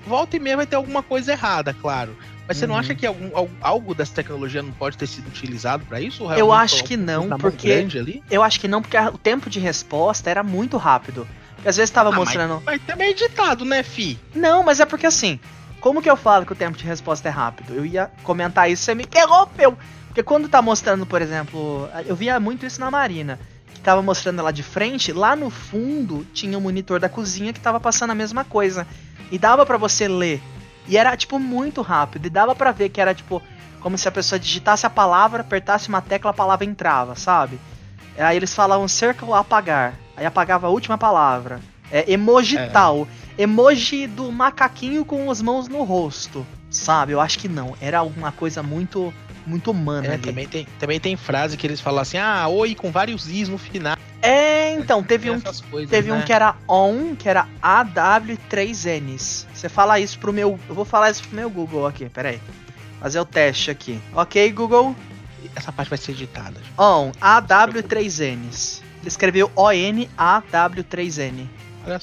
Volta 0.06 0.38
e 0.38 0.39
meia 0.39 0.58
vai 0.58 0.67
ter 0.67 0.76
alguma 0.76 1.02
coisa 1.02 1.32
errada, 1.32 1.73
claro. 1.73 2.15
Mas 2.47 2.58
você 2.58 2.65
uhum. 2.65 2.71
não 2.71 2.78
acha 2.78 2.93
que 2.93 3.06
algum, 3.06 3.30
algo 3.62 3.95
dessa 3.95 4.13
tecnologia 4.13 4.62
não 4.62 4.71
pode 4.71 4.97
ter 4.97 5.08
sido 5.08 5.28
utilizado 5.28 5.86
para 5.86 6.02
isso? 6.02 6.32
Eu 6.34 6.52
acho 6.52 6.84
que 6.84 6.97
não, 6.97 7.30
porque 7.38 7.88
eu 8.30 8.43
acho 8.43 8.60
que 8.60 8.67
não, 8.67 8.82
porque 8.82 8.97
o 8.97 9.17
tempo 9.17 9.50
de 9.50 9.60
resposta 9.60 10.30
era 10.30 10.43
muito 10.43 10.76
rápido. 10.78 11.28
Às 11.65 11.78
vezes 11.78 11.89
tava 11.89 12.10
ah, 12.10 12.13
mostrando. 12.13 12.62
Mas, 12.65 12.78
mas 12.78 12.82
também 12.86 13.08
é 13.08 13.12
editado, 13.12 13.65
né, 13.65 13.84
Fi? 13.84 14.19
Não, 14.34 14.63
mas 14.63 14.80
é 14.80 14.86
porque 14.86 15.06
assim. 15.06 15.39
Como 15.80 16.02
que 16.02 16.10
eu 16.10 16.17
falo 16.17 16.45
que 16.45 16.52
o 16.52 16.56
tempo 16.56 16.78
de 16.78 16.84
resposta 16.84 17.30
é 17.30 17.32
rápido? 17.32 17.74
Eu 17.74 17.86
ia 17.86 18.12
comentar 18.24 18.69
isso, 18.69 18.84
você 18.84 18.93
me 18.93 19.04
interrompeu. 19.04 19.78
Porque 20.08 20.22
quando 20.22 20.50
tá 20.50 20.62
mostrando, 20.62 21.06
por 21.06 21.22
exemplo, 21.22 21.89
eu 22.06 22.15
via 22.15 22.38
muito 22.39 22.65
isso 22.65 22.82
na 22.82 22.91
Marina, 22.91 23.39
que 23.74 23.80
tava 23.80 24.02
mostrando 24.02 24.39
ela 24.39 24.52
de 24.52 24.62
frente, 24.62 25.13
lá 25.13 25.36
no 25.36 25.50
fundo 25.50 26.26
tinha 26.34 26.58
um 26.58 26.62
monitor 26.62 27.00
da 27.00 27.08
cozinha 27.08 27.54
que 27.54 27.60
tava 27.62 27.80
passando 27.80 28.10
a 28.10 28.15
mesma 28.15 28.43
coisa. 28.43 28.86
E 29.32 29.38
dava 29.38 29.65
para 29.65 29.78
você 29.78 30.08
ler. 30.08 30.41
E 30.88 30.98
era 30.98 31.15
tipo 31.15 31.39
muito 31.39 31.82
rápido, 31.82 32.26
e 32.26 32.30
dava 32.30 32.56
para 32.56 32.72
ver 32.72 32.89
que 32.89 33.00
era 33.00 33.13
tipo 33.13 33.41
como 33.80 33.98
se 33.98 34.08
a 34.08 34.12
pessoa 34.12 34.38
digitasse 34.38 34.86
a 34.86 34.89
palavra, 34.89 35.41
apertasse 35.41 35.88
uma 35.88 36.02
tecla, 36.02 36.32
a 36.32 36.34
palavra 36.34 36.65
entrava, 36.65 37.15
sabe? 37.15 37.60
Aí 38.19 38.38
eles 38.38 38.53
falavam 38.53 38.88
circle 38.88 39.32
apagar. 39.34 39.93
Aí 40.15 40.25
apagava 40.25 40.67
a 40.67 40.69
última 40.69 40.97
palavra. 40.97 41.60
É 41.91 42.12
emoji 42.12 42.58
é. 42.58 42.67
tal. 42.67 43.08
Emoji 43.38 44.05
do 44.08 44.32
macaquinho 44.32 45.05
com 45.05 45.32
as 45.32 45.41
mãos 45.41 45.67
no 45.67 45.84
rosto. 45.84 46.45
Sabe? 46.69 47.13
Eu 47.13 47.21
acho 47.21 47.39
que 47.39 47.47
não. 47.47 47.75
Era 47.82 47.99
alguma 47.99 48.32
coisa 48.32 48.62
muito 48.62 49.13
muito 49.45 49.71
humana 49.71 50.08
é, 50.08 50.13
ali. 50.13 50.21
Também 50.21 50.47
tem, 50.47 50.67
também 50.77 50.99
tem 50.99 51.15
frase 51.15 51.58
que 51.58 51.65
eles 51.65 51.82
falam 51.82 52.01
assim: 52.01 52.17
ah, 52.17 52.47
oi, 52.47 52.75
com 52.75 52.91
vários 52.91 53.27
is 53.27 53.49
no 53.49 53.58
final. 53.58 53.97
É, 54.21 54.73
então, 54.73 55.01
teve 55.01 55.32
um, 55.32 55.39
coisas, 55.39 55.89
teve 55.89 56.12
né? 56.12 56.17
um 56.17 56.21
que 56.21 56.34
era 56.34 56.55
on, 56.67 57.15
que 57.15 57.27
era 57.27 57.47
AW3Ns. 57.63 59.45
Você 59.53 59.69
fala 59.69 59.99
isso 59.99 60.19
pro 60.19 60.34
meu. 60.34 60.60
Eu 60.67 60.75
vou 60.75 60.86
falar 60.86 61.10
isso 61.10 61.23
pro 61.23 61.36
meu 61.36 61.49
Google 61.49 61.88
aqui, 61.88 62.08
peraí. 62.10 62.39
Fazer 62.99 63.19
o 63.19 63.25
teste 63.25 63.71
aqui. 63.71 63.99
Ok, 64.13 64.51
Google. 64.51 64.93
Essa 65.56 65.71
parte 65.71 65.89
vai 65.89 65.97
ser 65.97 66.12
editada. 66.12 66.60
On, 66.78 67.12
AW3Ns. 67.21 68.82
Ele 68.99 69.08
escreveu 69.08 69.52
O-N-A-W-3-N. 69.56 71.49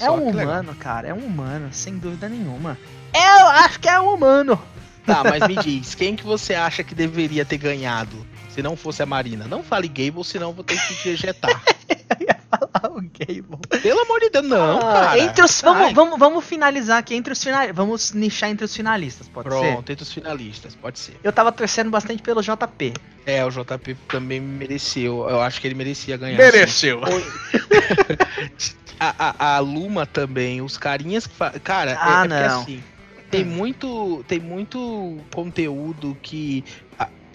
É 0.00 0.10
um 0.10 0.28
humano, 0.28 0.74
cara. 0.74 1.08
É 1.08 1.14
um 1.14 1.18
humano, 1.18 1.68
sem 1.72 1.98
dúvida 1.98 2.28
nenhuma. 2.28 2.78
Eu 3.14 3.46
acho 3.48 3.78
que 3.78 3.88
é 3.88 4.00
um 4.00 4.14
humano. 4.14 4.60
Tá, 5.04 5.22
mas 5.22 5.46
me 5.46 5.56
diz, 5.56 5.94
quem 5.94 6.16
que 6.16 6.24
você 6.24 6.54
acha 6.54 6.82
que 6.82 6.94
deveria 6.94 7.44
ter 7.44 7.58
ganhado 7.58 8.26
se 8.56 8.62
não 8.62 8.74
fosse 8.74 9.02
a 9.02 9.06
Marina? 9.06 9.46
Não 9.46 9.62
fale 9.62 9.86
Gable, 9.86 10.24
senão 10.24 10.50
vou 10.50 10.64
ter 10.64 10.80
que 10.80 10.94
te 10.94 11.10
ejetar. 11.10 11.62
Eu 12.18 12.26
ia 12.26 12.40
falar 12.50 12.90
o 12.90 13.02
Gable. 13.02 13.82
Pelo 13.82 14.00
amor 14.00 14.20
de 14.20 14.30
Deus, 14.30 14.46
não, 14.46 14.78
ah, 14.78 14.92
cara. 14.92 15.18
Entre 15.18 15.44
os, 15.44 15.60
vamos, 15.60 15.92
vamos, 15.92 16.18
vamos 16.18 16.44
finalizar 16.44 16.96
aqui 16.98 17.14
entre 17.14 17.34
os 17.34 17.44
finalistas. 17.44 17.76
Vamos 17.76 18.12
nichar 18.12 18.48
entre 18.48 18.64
os 18.64 18.74
finalistas, 18.74 19.28
pode 19.28 19.48
Pronto, 19.48 19.62
ser? 19.62 19.72
Pronto, 19.72 19.92
entre 19.92 20.02
os 20.02 20.12
finalistas, 20.12 20.74
pode 20.74 20.98
ser. 20.98 21.20
Eu 21.22 21.32
tava 21.32 21.52
torcendo 21.52 21.90
bastante 21.90 22.22
pelo 22.22 22.40
JP. 22.40 22.94
É, 23.26 23.44
o 23.44 23.50
JP 23.50 23.94
também 24.08 24.40
mereceu. 24.40 25.28
Eu 25.28 25.42
acho 25.42 25.60
que 25.60 25.66
ele 25.66 25.74
merecia 25.74 26.16
ganhar. 26.16 26.38
Mereceu. 26.38 27.02
a, 28.98 29.14
a, 29.18 29.56
a, 29.56 29.58
Luma 29.58 30.06
também, 30.06 30.62
os 30.62 30.78
carinhas 30.78 31.26
que 31.26 31.34
fa... 31.34 31.50
Cara, 31.60 31.90
é, 31.90 31.96
ah, 32.00 32.22
é, 32.22 32.24
é 32.24 32.48
não. 32.48 32.62
assim. 32.62 32.82
Tem 33.30 33.44
muito, 33.44 34.24
tem 34.28 34.38
muito 34.38 35.18
conteúdo 35.34 36.16
que 36.22 36.64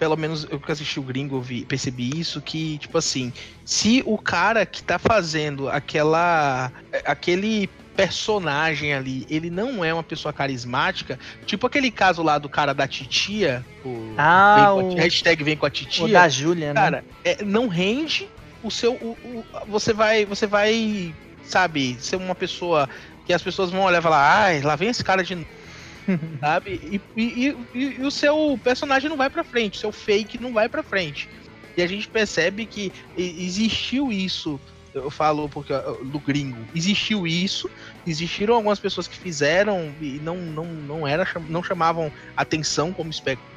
pelo 0.02 0.16
menos 0.16 0.48
eu 0.50 0.58
que 0.58 0.72
assisti 0.72 0.98
o 0.98 1.02
gringo 1.04 1.40
vi, 1.40 1.64
percebi 1.64 2.10
isso 2.18 2.40
que 2.40 2.76
tipo 2.78 2.98
assim 2.98 3.32
se 3.64 4.02
o 4.04 4.18
cara 4.18 4.66
que 4.66 4.82
tá 4.82 4.98
fazendo 4.98 5.68
aquela 5.68 6.72
aquele 7.04 7.70
personagem 7.94 8.92
ali, 8.92 9.24
ele 9.30 9.48
não 9.48 9.84
é 9.84 9.94
uma 9.94 10.02
pessoa 10.02 10.32
carismática, 10.32 11.20
tipo 11.46 11.68
aquele 11.68 11.88
caso 11.88 12.20
lá 12.20 12.36
do 12.36 12.48
cara 12.48 12.72
da 12.72 12.88
titia, 12.88 13.64
o, 13.84 14.14
ah, 14.18 14.74
vem 14.74 14.86
o... 14.86 14.98
A, 14.98 15.02
hashtag 15.02 15.44
vem 15.44 15.56
com 15.56 15.66
a 15.66 15.70
titia. 15.70 16.04
O 16.04 16.10
da 16.10 16.28
Júlia, 16.28 16.74
né? 16.74 16.80
Cara, 16.80 17.04
é, 17.24 17.44
não 17.44 17.68
rende 17.68 18.28
o 18.60 18.72
seu. 18.72 18.94
O, 18.94 19.16
o, 19.22 19.44
você 19.68 19.92
vai. 19.92 20.24
Você 20.24 20.48
vai, 20.48 21.14
sabe, 21.44 21.96
ser 22.00 22.16
uma 22.16 22.34
pessoa 22.34 22.88
que 23.24 23.32
as 23.32 23.42
pessoas 23.42 23.70
vão 23.70 23.82
olhar 23.82 23.98
e 23.98 24.02
falar, 24.02 24.42
ai, 24.46 24.62
lá 24.62 24.74
vem 24.74 24.88
esse 24.88 25.04
cara 25.04 25.22
de 25.22 25.46
sabe? 26.40 26.80
E, 26.82 27.00
e, 27.16 27.56
e, 27.74 27.78
e, 27.98 28.02
o 28.02 28.10
seu 28.10 28.58
personagem 28.62 29.08
não 29.08 29.16
vai 29.16 29.30
pra 29.30 29.44
frente, 29.44 29.76
o 29.76 29.80
seu 29.80 29.92
fake 29.92 30.40
não 30.40 30.52
vai 30.52 30.68
pra 30.68 30.82
frente. 30.82 31.28
E 31.76 31.82
a 31.82 31.86
gente 31.86 32.08
percebe 32.08 32.66
que 32.66 32.92
existiu 33.16 34.12
isso 34.12 34.60
eu 34.94 35.10
falo 35.10 35.48
porque 35.48 35.72
do 36.04 36.18
gringo, 36.18 36.58
existiu 36.74 37.26
isso, 37.26 37.70
existiram 38.06 38.54
algumas 38.54 38.78
pessoas 38.78 39.08
que 39.08 39.18
fizeram 39.18 39.92
e 40.00 40.20
não 40.22 40.36
não 40.36 40.66
não 40.66 41.06
era 41.06 41.26
não 41.48 41.62
chamavam 41.62 42.12
atenção 42.36 42.92
como 42.92 43.10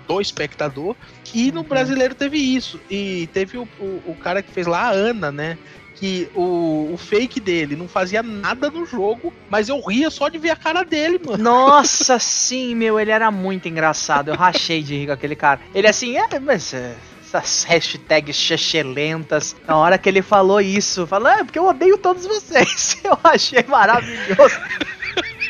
do 0.07 0.21
espectador 0.21 0.95
e 1.33 1.51
no 1.51 1.61
uhum. 1.61 1.67
brasileiro 1.67 2.15
teve 2.15 2.37
isso 2.37 2.79
e 2.89 3.27
teve 3.33 3.57
o, 3.57 3.67
o, 3.79 4.01
o 4.11 4.15
cara 4.15 4.41
que 4.41 4.51
fez 4.51 4.67
lá 4.67 4.83
a 4.83 4.91
Ana, 4.91 5.31
né? 5.31 5.57
Que 5.95 6.29
o, 6.35 6.91
o 6.93 6.97
fake 6.97 7.39
dele 7.39 7.75
não 7.75 7.87
fazia 7.87 8.21
nada 8.21 8.69
no 8.69 8.85
jogo, 8.85 9.33
mas 9.49 9.69
eu 9.69 9.79
ria 9.79 10.09
só 10.09 10.29
de 10.29 10.37
ver 10.37 10.51
a 10.51 10.55
cara 10.55 10.83
dele, 10.83 11.19
mano. 11.25 11.43
Nossa, 11.43 12.19
sim, 12.19 12.75
meu, 12.75 12.99
ele 12.99 13.11
era 13.11 13.31
muito 13.31 13.67
engraçado. 13.67 14.29
Eu 14.29 14.35
rachei 14.35 14.83
de 14.83 14.95
rir 14.95 15.07
com 15.07 15.13
aquele 15.13 15.35
cara. 15.35 15.61
Ele 15.73 15.87
assim, 15.87 16.17
é, 16.17 16.39
mas. 16.39 16.73
É, 16.73 16.95
essas 17.25 17.63
hashtags 17.63 18.35
chechelentas. 18.35 19.55
Na 19.67 19.77
hora 19.77 19.97
que 19.97 20.07
ele 20.07 20.21
falou 20.21 20.61
isso, 20.61 21.07
falou, 21.07 21.29
é 21.29 21.43
porque 21.43 21.59
eu 21.59 21.65
odeio 21.65 21.97
todos 21.97 22.25
vocês. 22.25 22.97
Eu 23.03 23.17
achei 23.23 23.63
maravilhoso. 23.67 24.59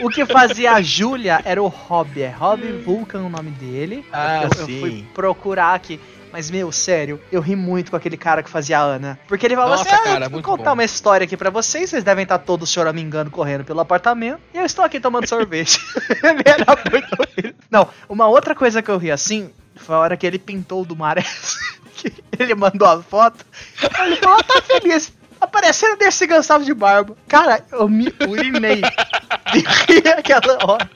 O 0.02 0.10
que 0.10 0.26
fazia 0.26 0.74
a 0.74 0.82
Júlia 0.82 1.42
era 1.46 1.62
o 1.62 1.68
Rob, 1.68 2.22
é 2.22 2.30
Rob 2.30 2.62
Vulcan 2.84 3.22
o 3.22 3.30
nome 3.30 3.52
dele. 3.52 4.06
Ah, 4.12 4.44
eu, 4.44 4.66
sim. 4.66 4.74
eu 4.74 4.80
fui 4.80 5.06
procurar 5.14 5.74
aqui. 5.74 6.00
Mas, 6.36 6.52
meu, 6.52 6.70
sério, 6.70 7.22
eu 7.32 7.40
ri 7.40 7.56
muito 7.56 7.92
com 7.92 7.96
aquele 7.96 8.18
cara 8.18 8.44
que 8.44 8.50
fazia 8.50 8.78
a 8.78 8.82
Ana. 8.82 9.18
Porque 9.26 9.46
ele 9.46 9.56
Nossa, 9.56 9.84
assim: 9.84 9.96
ah, 9.96 10.00
cara, 10.00 10.28
vou 10.28 10.42
contar 10.42 10.66
bom. 10.66 10.74
uma 10.74 10.84
história 10.84 11.24
aqui 11.24 11.38
para 11.38 11.50
vocês. 11.50 11.90
Vocês 11.90 12.04
devem 12.04 12.24
estar 12.24 12.40
todos 12.40 12.70
choramingando 12.70 13.32
correndo 13.32 13.64
pelo 13.64 13.80
apartamento. 13.80 14.42
E 14.54 14.58
eu 14.58 14.66
estou 14.66 14.84
aqui 14.84 15.00
tomando 15.00 15.26
sorvete. 15.30 15.80
era 16.44 16.66
muito 16.92 17.56
Não, 17.72 17.88
uma 18.10 18.28
outra 18.28 18.54
coisa 18.54 18.82
que 18.82 18.92
eu 18.92 18.98
ri 18.98 19.12
assim 19.12 19.50
foi 19.78 19.96
a 19.96 20.00
hora 20.00 20.18
que 20.18 20.28
ele 20.28 20.38
pintou 20.38 20.82
o 20.82 20.86
do 20.86 20.94
Mares. 20.94 21.58
ele 22.38 22.54
mandou 22.54 22.86
a 22.86 23.02
foto. 23.02 23.46
Ele 24.04 24.18
falou: 24.18 24.44
tá 24.44 24.62
feliz 24.62 25.14
aparecendo 25.40 25.98
desse 25.98 26.28
Gonçalves 26.28 26.66
de 26.66 26.74
barba. 26.74 27.16
Cara, 27.30 27.64
eu 27.72 27.88
me 27.88 28.14
urinei 28.28 28.82
de 29.54 29.60
rir 29.88 30.06
aquela 30.10 30.58
hora. 30.66 30.92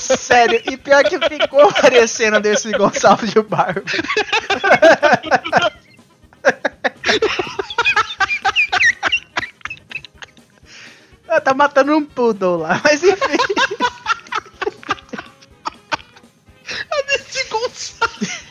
Sério, 0.00 0.60
e 0.66 0.76
pior 0.76 1.04
que 1.04 1.18
ficou 1.18 1.72
parecendo 1.74 2.40
desse 2.40 2.70
Gonçalves 2.72 3.30
de 3.30 3.42
Barba. 3.42 3.82
Ah, 11.28 11.40
tá 11.40 11.54
matando 11.54 11.96
um 11.96 12.04
poodle 12.04 12.58
lá, 12.58 12.80
mas 12.84 13.02
enfim. 13.02 13.36
A 16.90 17.02
desse 17.06 17.44
Gonçalves. 17.48 18.42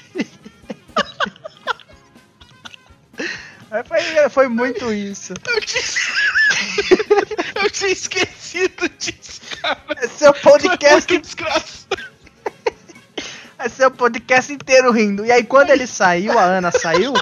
Foi, 3.87 4.29
foi 4.29 4.47
muito 4.49 4.91
isso. 4.91 5.33
Eu 5.47 5.61
tinha, 5.61 5.83
eu 7.63 7.69
tinha 7.69 7.91
esquecido 7.91 8.89
disso. 8.99 9.41
É 10.01 10.07
seu 10.07 10.33
podcast. 10.33 11.17
desgraça. 11.19 11.87
É 13.63 13.69
seu 13.69 13.91
podcast 13.91 14.51
inteiro 14.51 14.91
rindo. 14.91 15.23
E 15.23 15.31
aí, 15.31 15.43
quando 15.43 15.69
ele 15.69 15.85
saiu, 15.85 16.35
a 16.35 16.43
Ana 16.43 16.71
saiu, 16.71 17.13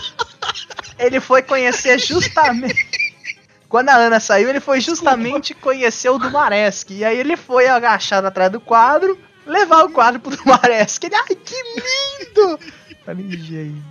ele 0.97 1.19
foi 1.19 1.41
conhecer 1.41 1.99
justamente. 1.99 2.97
Quando 3.67 3.89
a 3.89 3.95
Ana 3.95 4.21
saiu, 4.21 4.47
ele 4.49 4.61
foi 4.61 4.79
justamente 4.79 5.53
conhecer 5.53 6.09
o 6.09 6.17
Dumaresque. 6.17 6.93
E 6.93 7.03
aí 7.03 7.19
ele 7.19 7.35
foi 7.35 7.67
agachado 7.67 8.25
atrás 8.25 8.49
do 8.49 8.61
quadro, 8.61 9.19
levar 9.45 9.83
o 9.83 9.91
quadro 9.91 10.21
pro 10.21 10.35
Dumaresque. 10.35 11.07
Ele, 11.07 11.15
ai, 11.15 11.35
que 11.35 11.55
lindo! 11.75 12.57
Falei, 13.05 13.31
gente. 13.31 13.83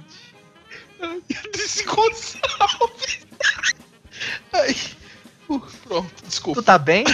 Desse 1.52 1.84
Gonçalves. 1.84 3.26
Ai. 4.54 4.74
Uh, 5.48 5.60
pronto, 5.86 6.24
desculpa. 6.26 6.60
Tu 6.60 6.64
tá 6.64 6.78
bem? 6.78 7.04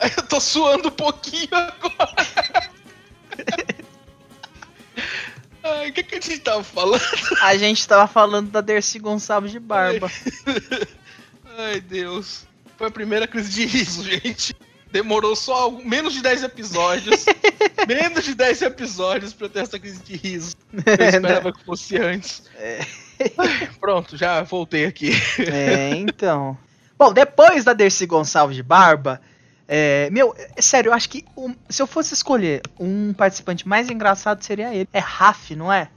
Eu 0.00 0.22
tô 0.26 0.40
suando 0.40 0.88
um 0.88 0.92
pouquinho 0.92 1.48
agora. 1.52 2.14
Ai, 5.62 5.88
o 5.88 5.92
que, 5.92 6.02
que 6.02 6.16
a 6.16 6.20
gente 6.20 6.40
tava 6.40 6.62
falando? 6.62 7.02
A 7.40 7.56
gente 7.56 7.88
tava 7.88 8.06
falando 8.06 8.50
da 8.50 8.60
Dercy 8.60 8.98
Gonçalves 8.98 9.50
de 9.50 9.58
Barba. 9.58 10.10
Ai. 10.46 10.88
Ai, 11.56 11.80
Deus. 11.80 12.46
Foi 12.76 12.88
a 12.88 12.90
primeira 12.90 13.26
crise 13.26 13.50
de 13.50 13.64
riso, 13.64 14.04
gente. 14.04 14.54
Demorou 14.90 15.34
só 15.34 15.70
menos 15.70 16.12
de 16.12 16.22
10 16.22 16.44
episódios. 16.44 17.24
menos 17.88 18.24
de 18.24 18.34
10 18.34 18.62
episódios 18.62 19.32
pra 19.32 19.48
ter 19.48 19.60
essa 19.60 19.78
crise 19.78 20.02
de 20.02 20.16
riso. 20.16 20.54
Eu 20.72 21.06
esperava 21.06 21.52
que 21.52 21.64
fosse 21.64 21.96
antes. 21.96 22.42
É. 22.56 22.80
Pronto, 23.80 24.16
já 24.16 24.42
voltei 24.42 24.84
aqui. 24.84 25.12
É, 25.38 25.90
então. 25.96 26.56
Bom, 26.98 27.12
depois 27.12 27.64
da 27.64 27.72
Dercy 27.72 28.06
Gonçalves 28.06 28.56
de 28.56 28.62
Barba, 28.62 29.20
é, 29.66 30.08
meu, 30.10 30.34
é 30.56 30.60
sério, 30.60 30.90
eu 30.90 30.92
acho 30.92 31.08
que 31.08 31.24
um, 31.36 31.54
se 31.68 31.80
eu 31.80 31.86
fosse 31.86 32.12
escolher 32.12 32.62
um 32.78 33.12
participante 33.12 33.66
mais 33.66 33.88
engraçado 33.88 34.42
seria 34.42 34.74
ele. 34.74 34.88
É 34.92 34.98
Raf, 34.98 35.54
não 35.54 35.72
é? 35.72 35.88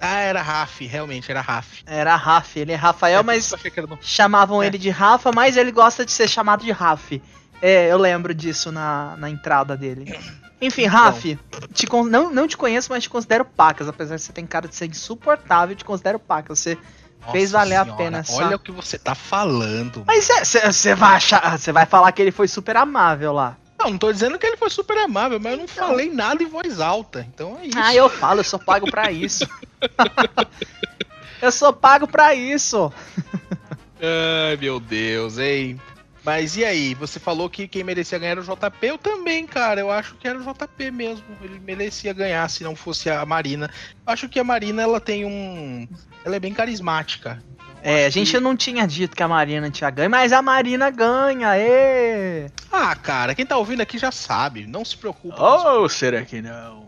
Ah, 0.00 0.18
era 0.18 0.42
Raf, 0.42 0.80
realmente, 0.84 1.30
era 1.30 1.40
Raf. 1.40 1.82
Era 1.86 2.16
Raf, 2.16 2.56
ele 2.56 2.72
é 2.72 2.74
Rafael, 2.74 3.20
é, 3.20 3.22
mas 3.22 3.54
chamavam 4.00 4.62
é. 4.62 4.66
ele 4.66 4.76
de 4.76 4.90
Rafa, 4.90 5.30
mas 5.32 5.56
ele 5.56 5.70
gosta 5.70 6.04
de 6.04 6.10
ser 6.10 6.28
chamado 6.28 6.64
de 6.64 6.72
Raf. 6.72 7.22
É, 7.60 7.92
eu 7.92 7.98
lembro 7.98 8.34
disso 8.34 8.72
na, 8.72 9.16
na 9.16 9.30
entrada 9.30 9.76
dele. 9.76 10.12
Enfim, 10.60 10.86
Raf, 10.86 11.38
te, 11.72 11.88
não, 12.08 12.30
não 12.32 12.48
te 12.48 12.56
conheço, 12.56 12.90
mas 12.90 13.02
te 13.02 13.10
considero 13.10 13.44
pacas. 13.44 13.88
Apesar 13.88 14.16
de 14.16 14.22
você 14.22 14.32
ter 14.32 14.46
cara 14.46 14.68
de 14.68 14.74
ser 14.74 14.86
insuportável, 14.86 15.74
te 15.74 15.84
considero 15.84 16.18
pacas. 16.18 16.58
Você 16.58 16.78
nossa 17.22 17.32
Fez 17.32 17.50
valer 17.52 17.78
senhora, 17.78 17.92
a 17.92 17.96
pena. 17.96 18.22
Olha 18.32 18.56
o 18.56 18.58
que 18.58 18.72
você 18.72 18.98
tá 18.98 19.14
falando. 19.14 20.04
Mas 20.06 20.28
você 20.44 20.94
vai 20.94 21.16
achar. 21.16 21.58
Você 21.58 21.72
vai 21.72 21.86
falar 21.86 22.12
que 22.12 22.20
ele 22.20 22.32
foi 22.32 22.48
super 22.48 22.76
amável 22.76 23.32
lá. 23.32 23.56
Não, 23.78 23.90
não 23.90 23.98
tô 23.98 24.12
dizendo 24.12 24.38
que 24.38 24.46
ele 24.46 24.56
foi 24.56 24.70
super 24.70 24.96
amável, 24.98 25.40
mas 25.40 25.52
eu 25.52 25.58
não 25.58 25.64
então... 25.64 25.88
falei 25.88 26.10
nada 26.10 26.42
em 26.42 26.46
voz 26.46 26.80
alta. 26.80 27.26
Então 27.32 27.58
é 27.60 27.66
isso. 27.66 27.78
Ah, 27.78 27.94
eu 27.94 28.08
falo, 28.08 28.40
eu 28.40 28.44
sou 28.44 28.58
pago 28.58 28.90
pra 28.90 29.10
isso. 29.10 29.48
eu 31.40 31.50
sou 31.50 31.72
pago 31.72 32.06
pra 32.06 32.34
isso. 32.34 32.92
Ai, 34.00 34.56
meu 34.56 34.78
Deus, 34.78 35.38
hein? 35.38 35.80
Mas 36.24 36.56
e 36.56 36.64
aí? 36.64 36.94
Você 36.94 37.18
falou 37.18 37.50
que 37.50 37.66
quem 37.66 37.82
merecia 37.82 38.18
ganhar 38.18 38.32
era 38.32 38.40
o 38.40 38.44
JP. 38.44 38.86
Eu 38.86 38.98
também, 38.98 39.46
cara. 39.46 39.80
Eu 39.80 39.90
acho 39.90 40.14
que 40.14 40.28
era 40.28 40.38
o 40.38 40.42
JP 40.42 40.90
mesmo. 40.90 41.24
Ele 41.42 41.58
merecia 41.58 42.12
ganhar 42.12 42.48
se 42.48 42.62
não 42.62 42.76
fosse 42.76 43.10
a 43.10 43.24
Marina. 43.26 43.68
Eu 44.06 44.12
acho 44.12 44.28
que 44.28 44.38
a 44.38 44.44
Marina 44.44 44.82
ela 44.82 45.00
tem 45.00 45.24
um. 45.24 45.88
Ela 46.24 46.36
é 46.36 46.40
bem 46.40 46.54
carismática. 46.54 47.42
É, 47.82 48.06
a 48.06 48.10
gente 48.10 48.30
que... 48.30 48.38
não 48.38 48.56
tinha 48.56 48.86
dito 48.86 49.16
que 49.16 49.22
a 49.22 49.28
Marina 49.28 49.68
tinha 49.68 49.90
ganho, 49.90 50.08
mas 50.08 50.32
a 50.32 50.40
Marina 50.40 50.88
ganha, 50.88 51.58
ê! 51.58 52.48
Ah, 52.70 52.94
cara, 52.94 53.34
quem 53.34 53.44
tá 53.44 53.56
ouvindo 53.56 53.80
aqui 53.80 53.98
já 53.98 54.12
sabe, 54.12 54.68
não 54.68 54.84
se 54.84 54.96
preocupa. 54.96 55.42
Ou 55.42 55.82
oh, 55.82 55.88
será 55.88 56.24
que 56.24 56.40
não? 56.40 56.86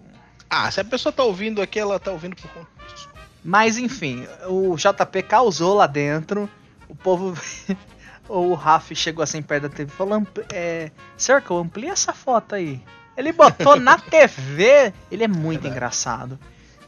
Ah, 0.48 0.70
se 0.70 0.80
a 0.80 0.84
pessoa 0.84 1.12
tá 1.12 1.24
ouvindo 1.24 1.60
aqui, 1.60 1.80
ela 1.80 1.98
tá 1.98 2.12
ouvindo 2.12 2.36
por 2.36 2.48
conta 2.48 2.68
disso. 2.88 3.08
Mas 3.44 3.76
enfim, 3.76 4.24
o 4.46 4.76
JP 4.76 5.22
causou 5.24 5.74
lá 5.74 5.88
dentro, 5.88 6.48
o 6.88 6.94
povo 6.94 7.36
o 8.28 8.54
Raf 8.54 8.94
chegou 8.94 9.22
assim 9.22 9.42
perto 9.42 9.64
da 9.64 9.68
TV 9.68 9.92
e 9.92 9.96
falou: 9.96 10.26
é, 10.52 10.90
Circle, 11.16 11.56
amplia 11.56 11.92
essa 11.92 12.12
foto 12.12 12.54
aí. 12.54 12.80
Ele 13.16 13.32
botou 13.32 13.76
na 13.76 13.96
TV. 14.10 14.92
Ele 15.10 15.24
é 15.24 15.28
muito 15.28 15.66
engraçado. 15.66 16.38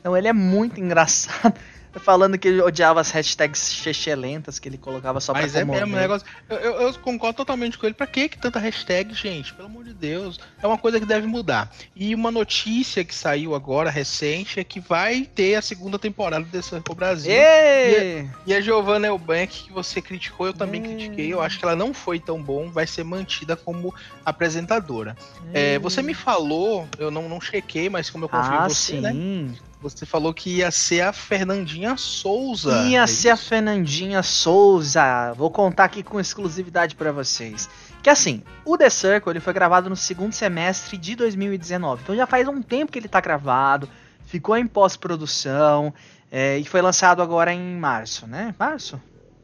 Então 0.01 0.17
ele 0.17 0.29
é 0.29 0.33
muito 0.33 0.79
engraçado 0.81 1.55
falando 2.01 2.39
que 2.39 2.49
ele 2.49 2.61
odiava 2.61 3.01
as 3.01 3.11
hashtags 3.11 3.75
chechelentas 3.75 4.59
que 4.59 4.69
ele 4.69 4.79
colocava 4.79 5.21
só 5.21 5.33
Mas 5.33 5.53
pra 5.53 5.65
Mas 5.65 5.77
é 5.77 5.81
mesmo 5.81 5.97
negócio. 5.97 6.27
Eu, 6.49 6.57
eu, 6.57 6.81
eu, 6.83 6.95
concordo 6.95 7.37
totalmente 7.37 7.79
com 7.79 7.87
ele. 7.87 7.95
Pra 7.95 8.07
que, 8.07 8.29
que 8.29 8.39
tanta 8.39 8.59
hashtag, 8.59 9.15
gente? 9.15 9.55
Pelo 9.55 9.69
amor 9.69 9.85
de 9.85 9.95
Deus. 9.95 10.39
É 10.63 10.67
uma 10.67 10.79
coisa 10.79 11.01
que 11.01 11.07
deve 11.07 11.27
mudar. 11.27 11.71
E 11.95 12.15
uma 12.15 12.31
notícia 12.31 13.05
que 13.05 13.15
saiu 13.15 13.55
agora, 13.55 13.91
recente, 13.91 14.61
é 14.61 14.65
que 14.65 14.81
vai 14.81 15.23
ter 15.23 15.55
a 15.55 15.63
segunda 15.63 15.99
temporada 15.99 16.45
desse 16.45 16.71
Circo 16.71 16.95
Brasil. 16.95 17.33
E 17.33 17.39
a, 17.39 18.25
e 18.47 18.55
a 18.55 18.61
Giovanna 18.61 19.07
Elbank, 19.07 19.65
que 19.65 19.73
você 19.73 20.01
criticou, 20.01 20.47
eu 20.47 20.55
também 20.55 20.83
critiquei. 20.83 21.33
Eu 21.33 21.41
acho 21.41 21.59
que 21.59 21.65
ela 21.65 21.77
não 21.77 21.95
foi 21.95 22.19
tão 22.19 22.43
bom. 22.43 22.71
Vai 22.71 22.87
ser 22.87 23.05
mantida 23.05 23.57
como 23.57 23.95
apresentadora. 24.25 25.17
É, 25.53 25.79
você 25.79 26.03
me 26.03 26.15
falou, 26.15 26.87
eu 26.99 27.11
não, 27.11 27.29
não 27.29 27.41
chequei, 27.41 27.89
mas 27.89 28.11
como 28.11 28.25
eu 28.25 28.29
confio 28.29 28.53
ah, 28.53 28.67
em 28.67 28.69
você, 28.69 29.01
né? 29.01 29.13
sim. 29.13 29.49
né? 29.49 29.55
Você 29.81 30.07
falou 30.07 30.33
que 30.33 30.57
ia 30.57 30.71
ser 30.71 31.03
a 31.03 31.13
Fernandinha 31.13 31.97
Souza. 31.97 32.87
Ia 32.89 33.03
é 33.03 33.07
ser 33.07 33.29
isso? 33.29 33.31
a 33.31 33.37
Fernandinha 33.37 34.23
Souza. 34.23 35.33
Vou 35.37 35.51
contar 35.51 35.85
aqui 35.85 36.03
com 36.03 36.19
exclusividade 36.19 36.95
para 36.95 37.13
vocês. 37.13 37.69
Que 38.03 38.09
assim, 38.09 38.43
o 38.65 38.79
The 38.79 38.89
Circle 38.89 39.33
ele 39.33 39.41
foi 39.41 39.53
gravado 39.53 39.91
no 39.91 39.97
segundo 39.97 40.33
semestre 40.33 40.97
de 40.97 41.15
2019. 41.15 42.03
Então 42.03 42.17
já 42.17 42.27
faz 42.27 42.49
um 42.49 42.63
tempo 42.63 42.91
que 42.91 42.99
ele 42.99 43.09
tá 43.09 43.21
gravado, 43.21 43.89
ficou 44.25 44.57
em 44.57 44.67
pós-produção 44.67 45.93
é, 46.31 46.59
e 46.59 46.65
foi 46.65 46.81
lançado 46.81 47.21
agora 47.21 47.53
em 47.53 47.77
março, 47.77 48.27
né? 48.27 48.55
Março? 48.59 49.01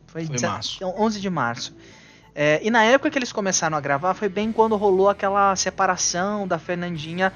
Foi, 0.06 0.24
foi 0.24 0.40
março. 0.40 0.84
11 0.84 1.20
de 1.20 1.30
março. 1.30 1.76
É, 2.34 2.60
e 2.62 2.70
na 2.70 2.82
época 2.84 3.10
que 3.10 3.18
eles 3.18 3.32
começaram 3.32 3.76
a 3.76 3.80
gravar 3.80 4.14
foi 4.14 4.28
bem 4.28 4.50
quando 4.50 4.74
rolou 4.76 5.10
aquela 5.10 5.54
separação 5.54 6.48
da 6.48 6.58
Fernandinha 6.58 7.32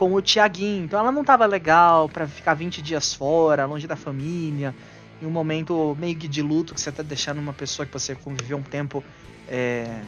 com 0.00 0.14
o 0.14 0.22
Tiaguinho. 0.22 0.86
Então 0.86 0.98
ela 0.98 1.12
não 1.12 1.22
tava 1.22 1.44
legal 1.44 2.08
para 2.08 2.26
ficar 2.26 2.54
20 2.54 2.80
dias 2.80 3.12
fora, 3.12 3.66
longe 3.66 3.86
da 3.86 3.96
família. 3.96 4.74
em 5.20 5.26
um 5.26 5.30
momento 5.30 5.94
meio 6.00 6.16
que 6.16 6.26
de 6.26 6.40
luto, 6.40 6.72
que 6.72 6.80
você 6.80 6.90
tá 6.90 7.02
deixando 7.02 7.38
uma 7.38 7.52
pessoa 7.52 7.84
que 7.84 7.92
você 7.92 8.14
conviveu 8.14 8.56
um 8.56 8.62
tempo, 8.62 9.04
é, 9.46 10.00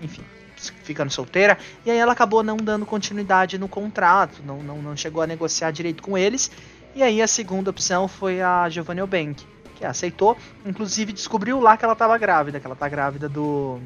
enfim, 0.00 0.22
ficando 0.56 1.10
solteira. 1.10 1.58
E 1.84 1.90
aí 1.90 1.98
ela 1.98 2.12
acabou 2.12 2.42
não 2.42 2.56
dando 2.56 2.86
continuidade 2.86 3.58
no 3.58 3.68
contrato, 3.68 4.40
não, 4.42 4.62
não, 4.62 4.80
não 4.80 4.96
chegou 4.96 5.20
a 5.20 5.26
negociar 5.26 5.70
direito 5.70 6.02
com 6.02 6.16
eles. 6.16 6.50
E 6.94 7.02
aí 7.02 7.20
a 7.20 7.26
segunda 7.26 7.68
opção 7.68 8.08
foi 8.08 8.40
a 8.40 8.66
Giovanni 8.70 9.06
Bank, 9.06 9.44
que 9.74 9.84
aceitou, 9.84 10.34
inclusive 10.64 11.12
descobriu 11.12 11.60
lá 11.60 11.76
que 11.76 11.84
ela 11.84 11.92
estava 11.92 12.16
grávida, 12.16 12.58
que 12.58 12.66
ela 12.66 12.74
tá 12.74 12.88
grávida 12.88 13.28
do 13.28 13.78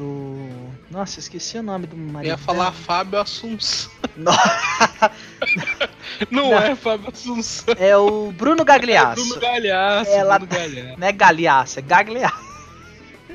do. 0.00 0.48
Nossa, 0.90 1.20
esqueci 1.20 1.58
o 1.58 1.62
nome 1.62 1.86
do 1.86 1.96
marido. 1.96 2.30
Eu 2.30 2.34
ia 2.34 2.38
falar 2.38 2.70
dela. 2.70 2.72
Fábio 2.72 3.20
Assunção. 3.20 3.90
Não, 6.30 6.50
não, 6.50 6.58
é 6.58 6.74
Fábio 6.74 7.08
Assunção. 7.10 7.74
É 7.78 7.96
o 7.96 8.32
Bruno 8.32 8.64
Gagliasso. 8.64 9.20
É 9.20 9.24
Bruno 9.24 9.40
Gagliasso. 9.40 10.10
Ela... 10.10 10.38
Bruno 10.38 10.52
Gagliasso. 10.52 11.00
Não 11.00 11.06
é 11.06 11.12
Gagliasso, 11.12 11.78
é 11.78 11.82
Gagliasso. 11.82 12.50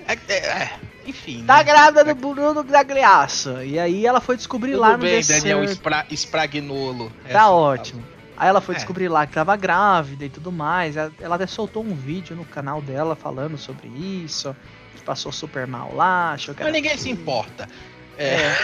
É, 0.08 0.14
é, 0.28 0.36
é, 0.36 0.80
enfim. 1.08 1.44
Tá 1.46 1.58
né? 1.58 1.64
grávida 1.64 2.04
do 2.04 2.16
Bruno 2.16 2.64
Gagliasso. 2.64 3.64
E 3.64 3.80
aí 3.80 4.06
ela 4.06 4.22
foi 4.22 4.36
descobrir 4.36 4.74
Tudo 4.74 4.82
lá 4.82 4.92
no 4.92 5.00
bem, 5.00 5.24
Daniel 5.24 5.64
Espra 5.64 6.06
Spragnolo. 6.12 7.12
Tá 7.32 7.50
ótimo. 7.50 8.04
Aí 8.38 8.50
ela 8.50 8.62
foi 8.62 8.76
é. 8.76 8.78
descobrir 8.78 9.08
lá 9.08 9.26
que 9.26 9.34
tava 9.34 9.56
grávida 9.56 10.26
e 10.26 10.30
tudo 10.30 10.52
mais. 10.52 10.96
Ela 10.98 11.36
até 11.36 11.48
soltou 11.48 11.84
um 11.84 11.96
vídeo 11.96 12.36
no 12.36 12.46
canal 12.46 12.82
dela 12.82 13.16
falando 13.16 13.58
sobre 13.58 13.88
isso 13.88 14.56
passou 15.06 15.32
super 15.32 15.68
mal 15.68 15.94
lá, 15.94 16.34
achou 16.34 16.54
que 16.54 16.64
Mas 16.64 16.74
ninguém 16.74 16.98
se 16.98 17.10
importa. 17.10 17.68
É. 18.18 18.36
é. 18.36 18.58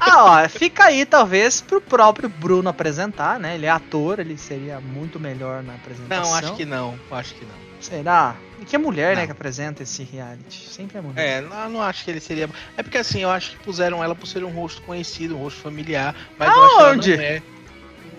ah, 0.00 0.24
ó, 0.24 0.48
fica 0.48 0.84
aí 0.84 1.04
talvez 1.04 1.60
pro 1.60 1.80
próprio 1.80 2.28
Bruno 2.28 2.68
apresentar, 2.68 3.38
né? 3.38 3.54
Ele 3.54 3.66
é 3.66 3.70
ator, 3.70 4.18
ele 4.18 4.36
seria 4.36 4.80
muito 4.80 5.18
melhor 5.18 5.62
na 5.62 5.74
apresentação. 5.74 6.24
Não, 6.24 6.34
acho 6.34 6.54
que 6.54 6.64
não, 6.64 6.98
acho 7.10 7.34
que 7.34 7.44
não. 7.44 7.64
Será? 7.80 8.36
E 8.60 8.64
que 8.64 8.76
é 8.76 8.78
mulher, 8.78 9.08
né, 9.08 9.14
não. 9.14 9.20
né, 9.22 9.26
que 9.26 9.32
apresenta 9.32 9.82
esse 9.82 10.02
reality. 10.02 10.68
Sempre 10.70 10.98
é 10.98 11.00
mulher. 11.00 11.26
É, 11.26 11.40
não, 11.42 11.68
não 11.68 11.82
acho 11.82 12.04
que 12.04 12.10
ele 12.10 12.20
seria. 12.20 12.48
É 12.76 12.82
porque 12.82 12.98
assim, 12.98 13.20
eu 13.20 13.30
acho 13.30 13.50
que 13.50 13.58
puseram 13.58 14.02
ela 14.02 14.14
por 14.14 14.26
ser 14.26 14.42
um 14.44 14.50
rosto 14.50 14.80
conhecido, 14.82 15.36
um 15.36 15.40
rosto 15.40 15.60
familiar. 15.60 16.14
Mas 16.38 16.48
Aonde? 16.48 16.62
eu 16.62 16.64
acho 16.64 17.02
que 17.02 17.10
ela 17.12 17.16
não 17.16 17.24
é. 17.24 17.53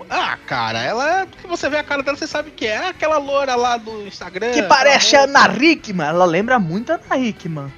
Ah, 0.10 0.38
cara, 0.46 0.82
ela 0.82 1.22
é. 1.22 1.26
Porque 1.26 1.48
você 1.48 1.70
vê 1.70 1.78
a 1.78 1.84
cara 1.84 2.04
dela, 2.04 2.18
você 2.18 2.28
sabe 2.28 2.52
que 2.52 2.66
é. 2.66 2.76
é 2.76 2.88
aquela 2.90 3.18
loura 3.18 3.56
lá 3.56 3.78
do 3.78 4.06
Instagram. 4.08 4.52
Que 4.52 4.64
parece 4.64 5.16
a 5.16 5.24
Ana 5.24 5.48
Hickman. 5.48 6.08
Ela 6.08 6.26
lembra 6.26 6.60
muito 6.60 6.92
a 6.92 6.96
Ana 6.96 7.18
Hickman. 7.18 7.72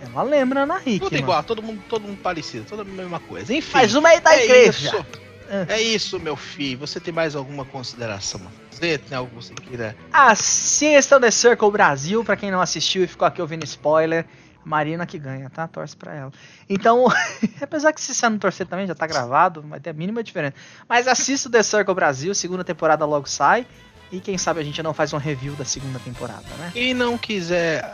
Ela 0.00 0.22
lembra 0.22 0.60
a 0.60 0.62
Ana 0.64 0.78
Hickman. 0.78 1.00
Tudo 1.00 1.16
igual, 1.16 1.42
todo 1.42 1.62
mundo, 1.62 1.82
todo 1.88 2.02
mundo 2.02 2.18
parecido, 2.22 2.64
toda 2.64 2.82
a 2.82 2.84
mesma 2.84 3.20
coisa. 3.20 3.54
Enfim. 3.54 3.72
Mas 3.74 3.94
uma 3.94 4.12
é 4.12 4.20
da 4.20 4.34
é 4.34 4.44
igreja. 4.44 4.88
Isso. 4.88 5.06
É. 5.48 5.74
é 5.74 5.80
isso, 5.80 6.18
meu 6.18 6.36
filho. 6.36 6.78
Você 6.80 6.98
tem 6.98 7.14
mais 7.14 7.36
alguma 7.36 7.64
consideração 7.64 8.40
Você 8.70 8.98
Tem 8.98 9.16
algo 9.16 9.30
que 9.30 9.36
você 9.36 9.54
queira? 9.54 9.96
Assistam 10.12 11.20
The 11.20 11.30
Circle 11.30 11.70
Brasil, 11.70 12.24
pra 12.24 12.36
quem 12.36 12.50
não 12.50 12.60
assistiu 12.60 13.04
e 13.04 13.06
ficou 13.06 13.26
aqui 13.26 13.40
ouvindo 13.40 13.64
spoiler. 13.64 14.26
Marina 14.66 15.06
que 15.06 15.16
ganha, 15.16 15.48
tá? 15.48 15.68
Torce 15.68 15.96
pra 15.96 16.12
ela. 16.12 16.32
Então, 16.68 17.06
apesar 17.62 17.92
que 17.92 18.00
se 18.00 18.12
você 18.12 18.28
não 18.28 18.36
torcer 18.36 18.66
também, 18.66 18.84
já 18.84 18.96
tá 18.96 19.06
gravado, 19.06 19.62
vai 19.62 19.78
ter 19.78 19.90
a 19.90 19.92
mínima 19.92 20.24
diferença. 20.24 20.56
Mas 20.88 21.06
assista 21.06 21.48
o 21.48 21.52
The 21.52 21.62
Circle 21.62 21.94
Brasil, 21.94 22.34
segunda 22.34 22.64
temporada 22.64 23.04
logo 23.04 23.28
sai. 23.28 23.64
E 24.10 24.18
quem 24.18 24.36
sabe 24.36 24.60
a 24.60 24.64
gente 24.64 24.82
não 24.82 24.92
faz 24.92 25.12
um 25.12 25.18
review 25.18 25.54
da 25.54 25.64
segunda 25.64 26.00
temporada, 26.00 26.42
né? 26.58 26.70
Quem 26.72 26.92
não 26.94 27.16
quiser 27.16 27.84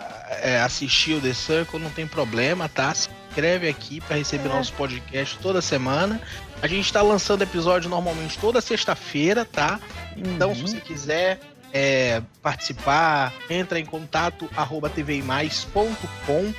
é, 0.42 0.60
assistir 0.62 1.12
o 1.12 1.20
The 1.20 1.34
Circle, 1.34 1.78
não 1.78 1.90
tem 1.90 2.06
problema, 2.06 2.70
tá? 2.70 2.94
Se 2.94 3.10
inscreve 3.28 3.68
aqui 3.68 4.00
para 4.00 4.16
receber 4.16 4.48
é. 4.48 4.52
nosso 4.52 4.72
podcast 4.72 5.38
toda 5.42 5.60
semana. 5.60 6.22
A 6.62 6.66
gente 6.66 6.86
está 6.86 7.02
lançando 7.02 7.42
episódio 7.42 7.90
normalmente 7.90 8.38
toda 8.38 8.62
sexta-feira, 8.62 9.44
tá? 9.44 9.78
Então, 10.16 10.50
uhum. 10.50 10.54
se 10.54 10.62
você 10.62 10.80
quiser 10.80 11.38
é, 11.72 12.22
participar, 12.42 13.32
entra 13.48 13.78
em 13.78 13.84
contato 13.84 14.48
arroba 14.56 14.90
tvimais.com.br 14.90 16.52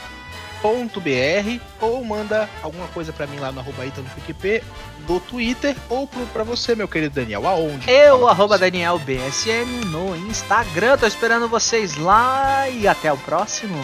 ou 1.81 2.03
manda 2.03 2.49
alguma 2.61 2.87
coisa 2.87 3.13
para 3.13 3.27
mim 3.27 3.37
lá 3.37 3.51
no 3.51 3.59
arroba 3.59 3.83
PQP 4.15 4.63
do 5.05 5.19
Twitter 5.19 5.75
ou 5.89 6.07
para 6.07 6.43
você, 6.43 6.75
meu 6.75 6.87
querido 6.87 7.15
Daniel, 7.15 7.45
aonde? 7.45 7.89
Eu, 7.89 8.27
arroba 8.27 8.57
Daniel 8.57 8.97
BSN 8.99 9.85
no 9.87 10.15
Instagram, 10.15 10.97
tô 10.97 11.05
esperando 11.05 11.47
vocês 11.47 11.97
lá 11.97 12.69
e 12.69 12.87
até 12.87 13.11
o 13.11 13.17
próximo. 13.17 13.77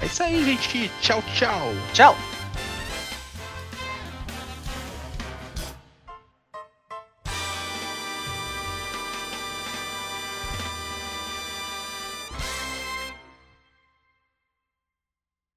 É 0.00 0.06
isso 0.06 0.22
aí, 0.22 0.44
gente. 0.44 0.90
Tchau, 1.00 1.22
tchau. 1.34 1.72
Tchau. 1.92 2.37